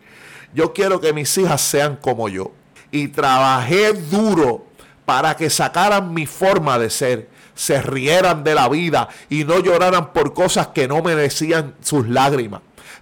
yo 0.54 0.74
quiero 0.74 1.02
que 1.02 1.12
mis 1.12 1.36
hijas 1.40 1.60
sean 1.60 1.96
como 1.96 2.30
yo. 2.30 2.52
Y 2.92 3.08
trabajé 3.08 3.94
duro 3.94 4.68
para 5.04 5.36
que 5.36 5.50
sacaran 5.50 6.14
mi 6.14 6.28
forma 6.28 6.78
de 6.78 6.92
ser, 6.92 7.30
se 7.56 7.82
rieran 7.82 8.44
de 8.44 8.54
la 8.54 8.70
vida 8.70 9.10
y 9.28 9.44
no 9.44 9.60
lloraran 9.60 10.14
por 10.14 10.36
cosas 10.36 10.68
que 10.68 10.88
no 10.88 11.02
merecían 11.02 11.74
sus 11.82 12.08
lágrimas. 12.08 12.62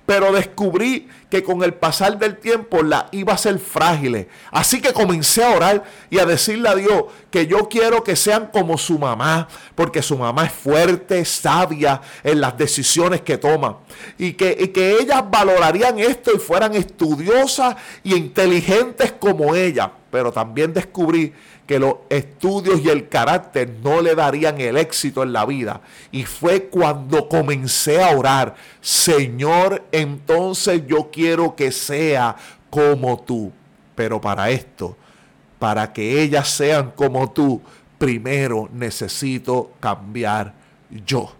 Pero 0.09 0.31
descubrí 0.31 1.07
que 1.29 1.43
con 1.43 1.61
el 1.61 1.75
pasar 1.75 2.17
del 2.17 2.37
tiempo 2.37 2.81
la 2.81 3.09
iba 3.11 3.31
a 3.31 3.37
ser 3.37 3.59
frágil. 3.59 4.27
Así 4.49 4.81
que 4.81 4.91
comencé 4.91 5.43
a 5.43 5.51
orar 5.55 5.83
y 6.09 6.17
a 6.17 6.25
decirle 6.25 6.67
a 6.67 6.73
Dios 6.73 7.03
que 7.29 7.45
yo 7.45 7.69
quiero 7.69 8.03
que 8.03 8.15
sean 8.15 8.47
como 8.47 8.79
su 8.79 8.97
mamá, 8.97 9.47
porque 9.75 10.01
su 10.01 10.17
mamá 10.17 10.45
es 10.45 10.51
fuerte, 10.51 11.23
sabia 11.25 12.01
en 12.23 12.41
las 12.41 12.57
decisiones 12.57 13.21
que 13.21 13.37
toma. 13.37 13.81
Y 14.17 14.33
que, 14.33 14.57
y 14.59 14.69
que 14.69 14.93
ellas 14.93 15.21
valorarían 15.29 15.99
esto 15.99 16.31
y 16.33 16.39
fueran 16.39 16.73
estudiosas 16.73 17.75
y 18.03 18.15
inteligentes 18.15 19.11
como 19.11 19.53
ella. 19.53 19.91
Pero 20.11 20.31
también 20.31 20.73
descubrí 20.73 21.33
que 21.67 21.77
los 21.79 21.95
estudios 22.09 22.81
y 22.83 22.89
el 22.89 23.09
carácter 23.09 23.69
no 23.83 24.01
le 24.01 24.15
darían 24.15 24.59
el 24.59 24.77
éxito 24.77 25.21
en 25.21 25.33
la 25.33 25.45
vida. 25.45 25.81
Y 26.11 26.23
fue 26.23 26.63
cuando 26.63 27.29
comencé 27.29 28.01
a 28.01 28.15
orar, 28.17 28.55
Señor, 28.81 29.83
entonces 29.91 30.81
yo 30.87 31.09
quiero 31.11 31.55
que 31.55 31.71
sea 31.71 32.35
como 32.69 33.19
tú. 33.19 33.51
Pero 33.93 34.19
para 34.19 34.49
esto, 34.49 34.97
para 35.59 35.93
que 35.93 36.21
ellas 36.21 36.49
sean 36.49 36.91
como 36.95 37.31
tú, 37.31 37.61
primero 37.99 38.69
necesito 38.73 39.71
cambiar 39.79 40.53
yo. 41.05 41.31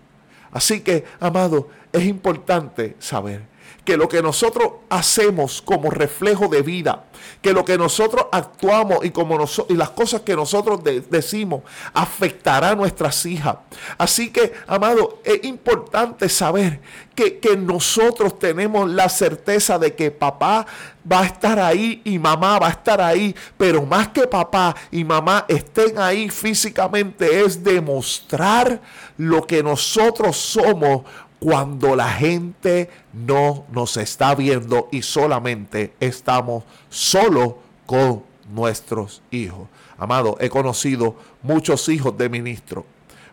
Así 0.52 0.82
que, 0.82 1.06
amado, 1.20 1.70
es 1.92 2.06
importante 2.06 2.96
saber 3.00 3.44
que 3.90 3.98
lo 3.98 4.08
que 4.08 4.22
nosotros 4.22 4.74
hacemos 4.88 5.64
como 5.64 5.90
reflejo 5.90 6.48
de 6.48 6.62
vida, 6.62 7.06
que 7.42 7.54
lo 7.54 7.66
que 7.66 7.76
nosotros 7.76 8.28
actuamos 8.32 9.04
y, 9.04 9.10
como 9.10 9.44
y 9.68 9.74
las 9.74 9.90
cosas 9.90 10.22
que 10.22 10.36
nosotros 10.36 10.82
decimos 11.10 11.64
afectará 11.96 12.70
a 12.70 12.76
nuestras 12.76 13.26
hijas. 13.26 13.56
Así 13.98 14.30
que, 14.30 14.54
amado, 14.68 15.22
es 15.24 15.44
importante 15.44 16.30
saber 16.30 16.82
que, 17.16 17.40
que 17.40 17.58
nosotros 17.58 18.38
tenemos 18.38 18.88
la 18.88 19.10
certeza 19.10 19.80
de 19.80 19.96
que 19.96 20.12
papá 20.12 20.68
va 21.12 21.22
a 21.22 21.26
estar 21.26 21.58
ahí 21.58 22.04
y 22.04 22.20
mamá 22.20 22.60
va 22.60 22.68
a 22.68 22.72
estar 22.72 23.02
ahí, 23.02 23.36
pero 23.58 23.88
más 23.88 24.10
que 24.10 24.28
papá 24.28 24.76
y 24.92 25.04
mamá 25.04 25.46
estén 25.48 25.98
ahí 25.98 26.30
físicamente 26.30 27.44
es 27.44 27.64
demostrar 27.64 28.80
lo 29.18 29.48
que 29.48 29.64
nosotros 29.64 30.38
somos 30.38 31.02
cuando 31.40 31.96
la 31.96 32.10
gente 32.10 32.90
no 33.14 33.66
nos 33.72 33.98
está 33.98 34.36
viendo 34.36 34.90
y 34.92 35.02
solamente 35.02 35.94
estamos 36.00 36.64
solo 36.90 37.60
con 37.86 38.24
nuestros 38.54 39.22
hijos. 39.32 39.68
Amado, 39.98 40.38
he 40.40 40.50
conocido 40.50 41.16
muchos 41.42 41.88
hijos 41.90 42.18
de 42.18 42.30
ministros, 42.30 42.84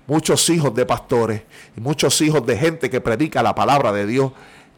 muchos 0.07 0.49
hijos 0.51 0.75
de 0.75 0.87
pastores 0.87 1.43
muchos 1.77 2.21
hijos 2.21 2.47
de 2.47 2.57
gente 2.57 2.91
que 2.91 3.01
predica 3.01 3.43
la 3.43 3.55
palabra 3.55 3.93
de 3.93 4.07
Dios, 4.07 4.33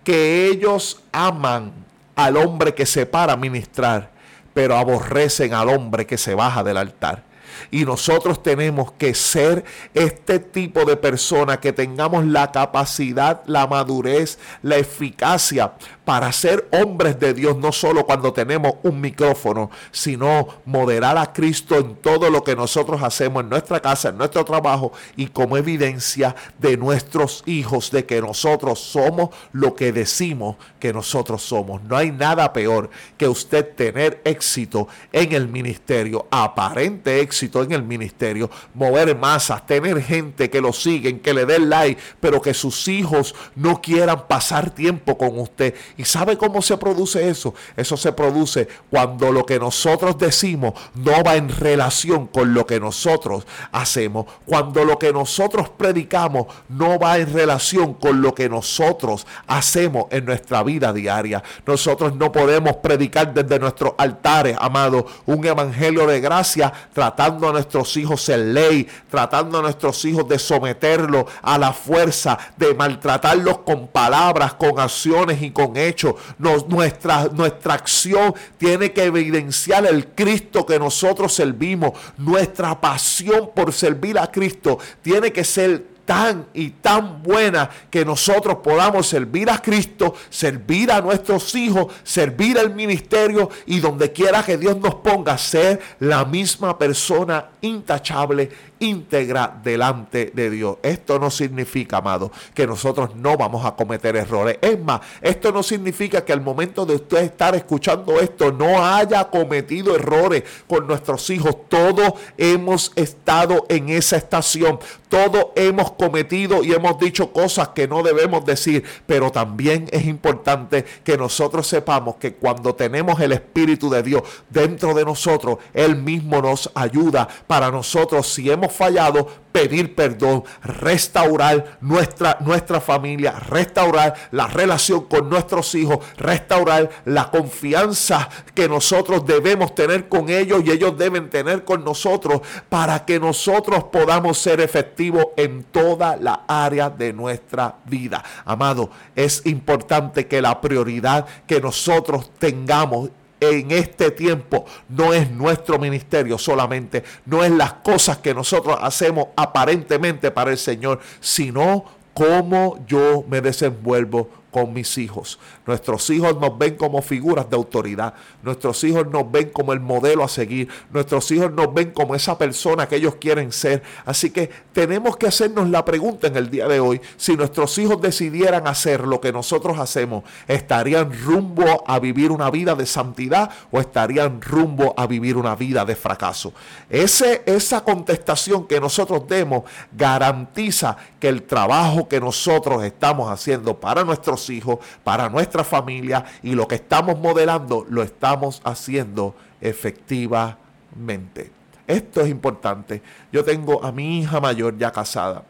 que 0.04 0.46
ellos 0.46 1.02
aman 1.12 1.72
al 2.16 2.36
hombre 2.36 2.74
que 2.74 2.86
se 2.86 3.06
para 3.06 3.34
a 3.34 3.36
ministrar, 3.36 4.10
pero 4.54 4.76
aborrecen 4.76 5.54
al 5.54 5.68
hombre 5.68 6.06
que 6.06 6.18
se 6.18 6.34
baja 6.34 6.64
del 6.64 6.78
altar. 6.78 7.27
Y 7.70 7.84
nosotros 7.84 8.42
tenemos 8.42 8.92
que 8.92 9.14
ser 9.14 9.64
este 9.94 10.38
tipo 10.38 10.84
de 10.84 10.96
persona 10.96 11.60
que 11.60 11.72
tengamos 11.72 12.24
la 12.24 12.52
capacidad, 12.52 13.42
la 13.46 13.66
madurez, 13.66 14.38
la 14.62 14.76
eficacia 14.76 15.72
para 16.08 16.32
ser 16.32 16.66
hombres 16.72 17.20
de 17.20 17.34
Dios, 17.34 17.58
no 17.58 17.70
solo 17.70 18.06
cuando 18.06 18.32
tenemos 18.32 18.76
un 18.82 18.98
micrófono, 18.98 19.70
sino 19.90 20.48
moderar 20.64 21.18
a 21.18 21.34
Cristo 21.34 21.76
en 21.76 21.96
todo 21.96 22.30
lo 22.30 22.42
que 22.42 22.56
nosotros 22.56 23.02
hacemos 23.02 23.42
en 23.42 23.50
nuestra 23.50 23.80
casa, 23.80 24.08
en 24.08 24.16
nuestro 24.16 24.42
trabajo 24.42 24.90
y 25.16 25.26
como 25.26 25.58
evidencia 25.58 26.34
de 26.58 26.78
nuestros 26.78 27.42
hijos, 27.44 27.90
de 27.90 28.06
que 28.06 28.22
nosotros 28.22 28.78
somos 28.78 29.28
lo 29.52 29.74
que 29.74 29.92
decimos 29.92 30.56
que 30.80 30.94
nosotros 30.94 31.42
somos. 31.42 31.82
No 31.82 31.94
hay 31.94 32.10
nada 32.10 32.54
peor 32.54 32.88
que 33.18 33.28
usted 33.28 33.74
tener 33.74 34.22
éxito 34.24 34.88
en 35.12 35.34
el 35.34 35.46
ministerio, 35.46 36.26
aparente 36.30 37.20
éxito 37.20 37.62
en 37.62 37.72
el 37.72 37.82
ministerio, 37.82 38.48
mover 38.72 39.14
masas, 39.14 39.66
tener 39.66 40.00
gente 40.02 40.48
que 40.48 40.62
lo 40.62 40.72
siguen, 40.72 41.20
que 41.20 41.34
le 41.34 41.44
den 41.44 41.68
like, 41.68 42.00
pero 42.18 42.40
que 42.40 42.54
sus 42.54 42.88
hijos 42.88 43.34
no 43.54 43.82
quieran 43.82 44.26
pasar 44.26 44.70
tiempo 44.70 45.18
con 45.18 45.38
usted 45.38 45.74
¿Y 45.98 46.04
sabe 46.04 46.38
cómo 46.38 46.62
se 46.62 46.76
produce 46.76 47.28
eso? 47.28 47.54
Eso 47.76 47.96
se 47.96 48.12
produce 48.12 48.68
cuando 48.88 49.32
lo 49.32 49.44
que 49.44 49.58
nosotros 49.58 50.16
decimos 50.16 50.74
no 50.94 51.24
va 51.24 51.34
en 51.34 51.48
relación 51.48 52.28
con 52.28 52.54
lo 52.54 52.64
que 52.64 52.78
nosotros 52.78 53.44
hacemos. 53.72 54.26
Cuando 54.46 54.84
lo 54.84 54.96
que 54.96 55.12
nosotros 55.12 55.70
predicamos 55.70 56.46
no 56.68 57.00
va 57.00 57.18
en 57.18 57.32
relación 57.32 57.94
con 57.94 58.22
lo 58.22 58.32
que 58.32 58.48
nosotros 58.48 59.26
hacemos 59.48 60.06
en 60.11 60.24
nuestra 60.24 60.62
vida 60.62 60.92
diaria. 60.92 61.42
Nosotros 61.66 62.14
no 62.14 62.30
podemos 62.30 62.76
predicar 62.76 63.34
desde 63.34 63.58
nuestros 63.58 63.94
altares, 63.98 64.56
amado, 64.61 65.04
un 65.26 65.44
evangelio 65.44 66.06
de 66.06 66.20
gracia 66.20 66.72
tratando 66.92 67.48
a 67.48 67.52
nuestros 67.52 67.96
hijos 67.96 68.28
en 68.28 68.54
ley, 68.54 68.87
tratando 69.11 69.58
a 69.58 69.62
nuestros 69.62 70.04
hijos 70.04 70.28
de 70.28 70.38
someterlos 70.38 71.24
a 71.42 71.58
la 71.58 71.72
fuerza, 71.72 72.38
de 72.56 72.72
maltratarlos 72.72 73.58
con 73.58 73.88
palabras, 73.88 74.54
con 74.54 74.78
acciones 74.78 75.42
y 75.42 75.50
con 75.50 75.76
hechos 75.76 75.88
hecho. 75.88 76.16
nuestra, 76.38 77.29
nuestra 77.33 77.74
acción 77.74 78.35
tiene 78.57 78.92
que 78.92 79.05
evidenciar 79.05 79.87
el 79.87 80.09
Cristo 80.09 80.64
que 80.64 80.79
nosotros 80.79 81.33
servimos. 81.33 81.92
Nuestra 82.16 82.81
pasión 82.81 83.51
por 83.55 83.72
servir 83.72 84.18
a 84.18 84.31
Cristo 84.31 84.79
tiene 85.03 85.33
que 85.33 85.44
ser 85.44 85.97
tan 86.08 86.46
y 86.54 86.70
tan 86.70 87.22
buena 87.22 87.68
que 87.90 88.02
nosotros 88.02 88.60
podamos 88.64 89.06
servir 89.06 89.50
a 89.50 89.60
Cristo, 89.60 90.14
servir 90.30 90.90
a 90.90 91.02
nuestros 91.02 91.54
hijos, 91.54 91.92
servir 92.02 92.58
al 92.58 92.74
ministerio 92.74 93.50
y 93.66 93.78
donde 93.78 94.10
quiera 94.10 94.42
que 94.42 94.56
Dios 94.56 94.78
nos 94.78 94.94
ponga, 94.94 95.36
ser 95.36 95.78
la 96.00 96.24
misma 96.24 96.78
persona 96.78 97.50
intachable, 97.60 98.48
íntegra 98.80 99.60
delante 99.62 100.32
de 100.34 100.48
Dios. 100.48 100.78
Esto 100.82 101.18
no 101.18 101.30
significa, 101.30 101.98
amado, 101.98 102.32
que 102.54 102.66
nosotros 102.66 103.14
no 103.16 103.36
vamos 103.36 103.66
a 103.66 103.74
cometer 103.74 104.16
errores. 104.16 104.58
Es 104.62 104.80
más, 104.80 105.00
esto 105.20 105.52
no 105.52 105.62
significa 105.62 106.24
que 106.24 106.32
al 106.32 106.40
momento 106.40 106.86
de 106.86 106.94
usted 106.94 107.18
estar 107.18 107.54
escuchando 107.54 108.18
esto 108.20 108.50
no 108.52 108.82
haya 108.82 109.24
cometido 109.28 109.94
errores 109.94 110.44
con 110.66 110.86
nuestros 110.86 111.28
hijos. 111.30 111.68
Todos 111.68 112.14
hemos 112.38 112.92
estado 112.96 113.66
en 113.68 113.90
esa 113.90 114.16
estación. 114.16 114.78
Todos 115.08 115.48
hemos 115.56 115.92
cometido 115.98 116.64
y 116.64 116.72
hemos 116.72 116.98
dicho 116.98 117.32
cosas 117.32 117.68
que 117.68 117.87
no 117.87 118.02
debemos 118.02 118.46
decir, 118.46 118.84
pero 119.06 119.30
también 119.30 119.87
es 119.92 120.06
importante 120.06 120.84
que 121.04 121.18
nosotros 121.18 121.66
sepamos 121.66 122.16
que 122.16 122.34
cuando 122.34 122.74
tenemos 122.74 123.20
el 123.20 123.32
Espíritu 123.32 123.90
de 123.90 124.02
Dios 124.02 124.22
dentro 124.48 124.94
de 124.94 125.04
nosotros, 125.04 125.58
Él 125.74 125.96
mismo 125.96 126.40
nos 126.40 126.70
ayuda 126.74 127.28
para 127.46 127.70
nosotros 127.70 128.26
si 128.26 128.50
hemos 128.50 128.72
fallado, 128.72 129.28
pedir 129.52 129.94
perdón, 129.94 130.44
restaurar 130.62 131.78
nuestra, 131.80 132.38
nuestra 132.40 132.80
familia, 132.80 133.32
restaurar 133.32 134.14
la 134.30 134.46
relación 134.46 135.04
con 135.06 135.28
nuestros 135.28 135.74
hijos, 135.74 135.98
restaurar 136.16 136.90
la 137.04 137.30
confianza 137.30 138.28
que 138.54 138.68
nosotros 138.68 139.26
debemos 139.26 139.74
tener 139.74 140.08
con 140.08 140.28
ellos 140.28 140.62
y 140.64 140.70
ellos 140.70 140.96
deben 140.96 141.30
tener 141.30 141.64
con 141.64 141.84
nosotros 141.84 142.40
para 142.68 143.04
que 143.04 143.18
nosotros 143.18 143.84
podamos 143.84 144.38
ser 144.38 144.61
efectivos 144.61 145.26
en 145.37 145.64
toda 145.64 146.16
la 146.16 146.44
área 146.46 146.90
de 146.90 147.12
nuestra 147.12 147.76
vida. 147.84 148.22
Amado, 148.44 148.90
es 149.14 149.44
importante 149.46 150.26
que 150.26 150.42
la 150.42 150.61
prioridad 150.61 151.26
que 151.46 151.61
nosotros 151.61 152.30
tengamos 152.38 153.11
en 153.40 153.70
este 153.70 154.11
tiempo 154.11 154.66
no 154.88 155.12
es 155.12 155.31
nuestro 155.31 155.79
ministerio 155.79 156.38
solamente, 156.38 157.05
no 157.27 157.44
es 157.44 157.51
las 157.51 157.74
cosas 157.74 158.18
que 158.18 158.35
nosotros 158.35 158.77
hacemos 158.81 159.29
aparentemente 159.37 160.31
para 160.31 160.51
el 160.51 160.59
Señor, 160.59 161.01
sino 161.20 161.85
cómo 162.14 162.85
yo 162.87 163.24
me 163.29 163.40
desenvuelvo 163.40 164.29
con 164.50 164.72
mis 164.72 164.96
hijos. 164.98 165.38
Nuestros 165.66 166.08
hijos 166.11 166.38
nos 166.40 166.56
ven 166.56 166.76
como 166.76 167.02
figuras 167.02 167.48
de 167.50 167.56
autoridad. 167.56 168.14
Nuestros 168.42 168.82
hijos 168.84 169.06
nos 169.08 169.30
ven 169.30 169.50
como 169.50 169.72
el 169.72 169.80
modelo 169.80 170.24
a 170.24 170.28
seguir. 170.28 170.68
Nuestros 170.90 171.30
hijos 171.30 171.52
nos 171.52 171.72
ven 171.74 171.90
como 171.90 172.14
esa 172.14 172.38
persona 172.38 172.88
que 172.88 172.96
ellos 172.96 173.16
quieren 173.16 173.52
ser. 173.52 173.82
Así 174.04 174.30
que 174.30 174.50
tenemos 174.72 175.16
que 175.16 175.26
hacernos 175.26 175.68
la 175.68 175.84
pregunta 175.84 176.28
en 176.28 176.37
el 176.37 176.50
día 176.50 176.66
de 176.66 176.80
hoy. 176.80 177.00
Si 177.16 177.37
nuestros 177.37 177.76
hijos 177.78 178.00
decidieran 178.00 178.66
hacer 178.66 179.06
lo 179.06 179.20
que 179.20 179.32
nosotros 179.32 179.78
hacemos, 179.78 180.24
¿estarían 180.46 181.12
rumbo 181.24 181.84
a 181.87 181.98
vivir 181.98 182.30
una 182.30 182.50
vida 182.50 182.74
de 182.74 182.87
santidad 182.87 183.50
o 183.70 183.80
estarían 183.80 184.40
rumbo 184.40 184.94
a 184.96 185.06
vivir 185.06 185.37
una 185.37 185.54
vida 185.54 185.84
de 185.84 185.94
fracaso? 185.94 186.52
Ese, 186.88 187.42
esa 187.44 187.84
contestación 187.84 188.66
que 188.66 188.80
nosotros 188.80 189.28
demos 189.28 189.64
garantiza 189.92 190.96
que 191.20 191.28
el 191.28 191.42
trabajo 191.42 192.08
que 192.08 192.20
nosotros 192.20 192.82
estamos 192.84 193.30
haciendo 193.30 193.78
para 193.78 194.04
nuestros 194.04 194.38
hijos, 194.51 194.79
para 195.05 195.29
nuestra 195.29 195.64
familia 195.64 196.24
y 196.42 196.55
lo 196.55 196.68
que 196.68 196.77
estamos 196.77 197.18
modelando 197.18 197.85
lo 197.88 198.03
estamos 198.03 198.62
haciendo 198.64 199.35
efectivamente. 199.61 201.51
Esto 201.87 202.20
es 202.20 202.29
importante. 202.29 203.03
Yo 203.33 203.44
tengo 203.44 203.85
a 203.85 203.92
mi 203.92 204.20
hija 204.20 204.40
mayor 204.40 204.77
ya 204.79 204.92
casada 204.92 205.42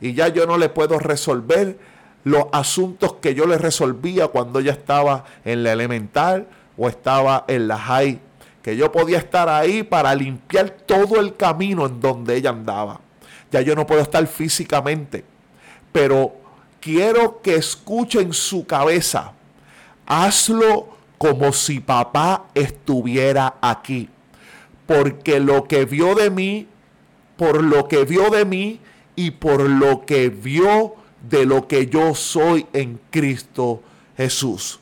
y 0.00 0.12
ya 0.14 0.28
yo 0.28 0.46
no 0.46 0.58
le 0.58 0.68
puedo 0.68 0.98
resolver 0.98 1.78
los 2.24 2.46
asuntos 2.52 3.14
que 3.14 3.34
yo 3.34 3.46
le 3.46 3.58
resolvía 3.58 4.28
cuando 4.28 4.58
ella 4.58 4.72
estaba 4.72 5.24
en 5.44 5.62
la 5.62 5.72
elemental 5.72 6.46
o 6.76 6.88
estaba 6.88 7.44
en 7.48 7.68
la 7.68 7.78
high, 7.78 8.18
que 8.62 8.76
yo 8.76 8.90
podía 8.90 9.18
estar 9.18 9.48
ahí 9.48 9.82
para 9.82 10.14
limpiar 10.14 10.70
todo 10.70 11.20
el 11.20 11.36
camino 11.36 11.86
en 11.86 12.00
donde 12.00 12.36
ella 12.36 12.50
andaba. 12.50 13.00
Ya 13.52 13.60
yo 13.60 13.74
no 13.74 13.86
puedo 13.86 14.00
estar 14.00 14.26
físicamente, 14.26 15.24
pero 15.92 16.34
quiero 16.84 17.40
que 17.40 17.54
escuchen 17.54 18.34
su 18.34 18.66
cabeza. 18.66 19.32
Hazlo 20.04 20.90
como 21.16 21.50
si 21.54 21.80
papá 21.80 22.44
estuviera 22.54 23.54
aquí. 23.62 24.10
Porque 24.86 25.40
lo 25.40 25.64
que 25.64 25.86
vio 25.86 26.14
de 26.14 26.28
mí, 26.28 26.68
por 27.38 27.64
lo 27.64 27.88
que 27.88 28.04
vio 28.04 28.28
de 28.28 28.44
mí 28.44 28.80
y 29.16 29.30
por 29.30 29.62
lo 29.62 30.04
que 30.04 30.28
vio 30.28 30.96
de 31.26 31.46
lo 31.46 31.66
que 31.68 31.86
yo 31.86 32.14
soy 32.14 32.66
en 32.74 33.00
Cristo 33.10 33.80
Jesús. 34.18 34.78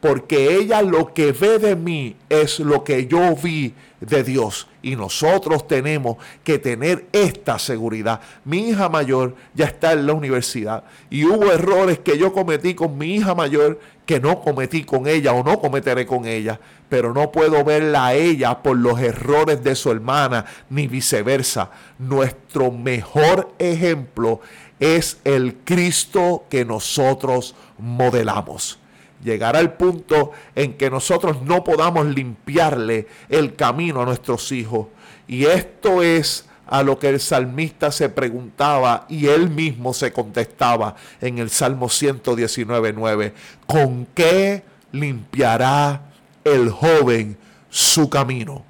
Porque 0.00 0.56
ella 0.56 0.82
lo 0.82 1.12
que 1.12 1.32
ve 1.32 1.58
de 1.58 1.76
mí 1.76 2.16
es 2.28 2.58
lo 2.58 2.84
que 2.84 3.06
yo 3.06 3.34
vi 3.36 3.74
de 4.00 4.24
Dios. 4.24 4.66
Y 4.82 4.96
nosotros 4.96 5.68
tenemos 5.68 6.16
que 6.42 6.58
tener 6.58 7.06
esta 7.12 7.58
seguridad. 7.58 8.20
Mi 8.44 8.70
hija 8.70 8.88
mayor 8.88 9.34
ya 9.54 9.66
está 9.66 9.92
en 9.92 10.06
la 10.06 10.14
universidad 10.14 10.84
y 11.10 11.24
hubo 11.24 11.52
errores 11.52 11.98
que 11.98 12.16
yo 12.16 12.32
cometí 12.32 12.74
con 12.74 12.96
mi 12.96 13.16
hija 13.16 13.34
mayor 13.34 13.78
que 14.06 14.18
no 14.18 14.40
cometí 14.40 14.84
con 14.84 15.06
ella 15.06 15.32
o 15.32 15.44
no 15.44 15.60
cometeré 15.60 16.04
con 16.04 16.26
ella, 16.26 16.58
pero 16.88 17.14
no 17.14 17.30
puedo 17.30 17.62
verla 17.62 18.06
a 18.06 18.14
ella 18.14 18.60
por 18.60 18.76
los 18.76 18.98
errores 18.98 19.62
de 19.62 19.76
su 19.76 19.92
hermana, 19.92 20.46
ni 20.68 20.88
viceversa. 20.88 21.70
Nuestro 21.98 22.72
mejor 22.72 23.52
ejemplo 23.58 24.40
es 24.80 25.20
el 25.24 25.58
Cristo 25.64 26.44
que 26.50 26.64
nosotros 26.64 27.54
modelamos. 27.78 28.80
Llegará 29.22 29.60
el 29.60 29.72
punto 29.72 30.32
en 30.54 30.74
que 30.74 30.90
nosotros 30.90 31.42
no 31.42 31.62
podamos 31.62 32.06
limpiarle 32.06 33.06
el 33.28 33.54
camino 33.54 34.00
a 34.02 34.06
nuestros 34.06 34.50
hijos. 34.52 34.86
Y 35.28 35.44
esto 35.44 36.02
es 36.02 36.46
a 36.66 36.82
lo 36.82 36.98
que 36.98 37.08
el 37.08 37.20
salmista 37.20 37.90
se 37.90 38.08
preguntaba 38.08 39.04
y 39.08 39.26
él 39.26 39.50
mismo 39.50 39.92
se 39.92 40.12
contestaba 40.12 40.94
en 41.20 41.38
el 41.38 41.50
Salmo 41.50 41.88
119.9. 41.88 43.32
¿Con 43.66 44.06
qué 44.14 44.62
limpiará 44.92 46.02
el 46.44 46.70
joven 46.70 47.36
su 47.68 48.08
camino? 48.08 48.64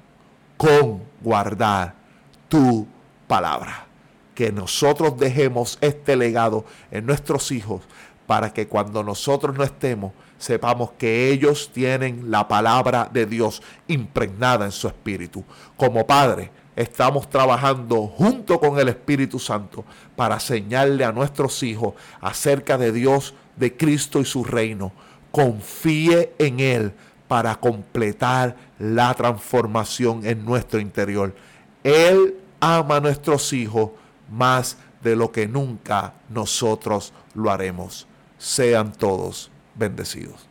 Con 0.57 1.03
guardar 1.21 1.93
tu 2.49 2.87
palabra. 3.27 3.85
Que 4.33 4.51
nosotros 4.51 5.17
dejemos 5.17 5.77
este 5.79 6.15
legado 6.15 6.65
en 6.89 7.05
nuestros 7.05 7.51
hijos 7.51 7.81
para 8.25 8.51
que 8.51 8.67
cuando 8.67 9.03
nosotros 9.03 9.55
no 9.55 9.63
estemos, 9.63 10.11
sepamos 10.41 10.91
que 10.97 11.29
ellos 11.29 11.69
tienen 11.71 12.31
la 12.31 12.47
palabra 12.47 13.07
de 13.13 13.27
Dios 13.27 13.61
impregnada 13.87 14.65
en 14.65 14.71
su 14.71 14.87
espíritu. 14.87 15.43
Como 15.77 16.07
padre, 16.07 16.49
estamos 16.75 17.29
trabajando 17.29 18.07
junto 18.07 18.59
con 18.59 18.79
el 18.79 18.89
Espíritu 18.89 19.37
Santo 19.37 19.85
para 20.15 20.39
señalarle 20.39 21.05
a 21.05 21.11
nuestros 21.11 21.61
hijos 21.61 21.93
acerca 22.19 22.79
de 22.79 22.91
Dios, 22.91 23.35
de 23.55 23.77
Cristo 23.77 24.19
y 24.19 24.25
su 24.25 24.43
reino. 24.43 24.91
Confíe 25.29 26.33
en 26.39 26.59
Él 26.59 26.91
para 27.27 27.55
completar 27.57 28.55
la 28.79 29.13
transformación 29.13 30.25
en 30.25 30.43
nuestro 30.43 30.79
interior. 30.79 31.35
Él 31.83 32.35
ama 32.59 32.95
a 32.95 33.01
nuestros 33.01 33.53
hijos 33.53 33.91
más 34.27 34.77
de 35.03 35.15
lo 35.15 35.31
que 35.31 35.47
nunca 35.47 36.15
nosotros 36.29 37.13
lo 37.35 37.51
haremos. 37.51 38.07
Sean 38.39 38.91
todos 38.91 39.50
bendecidos. 39.75 40.47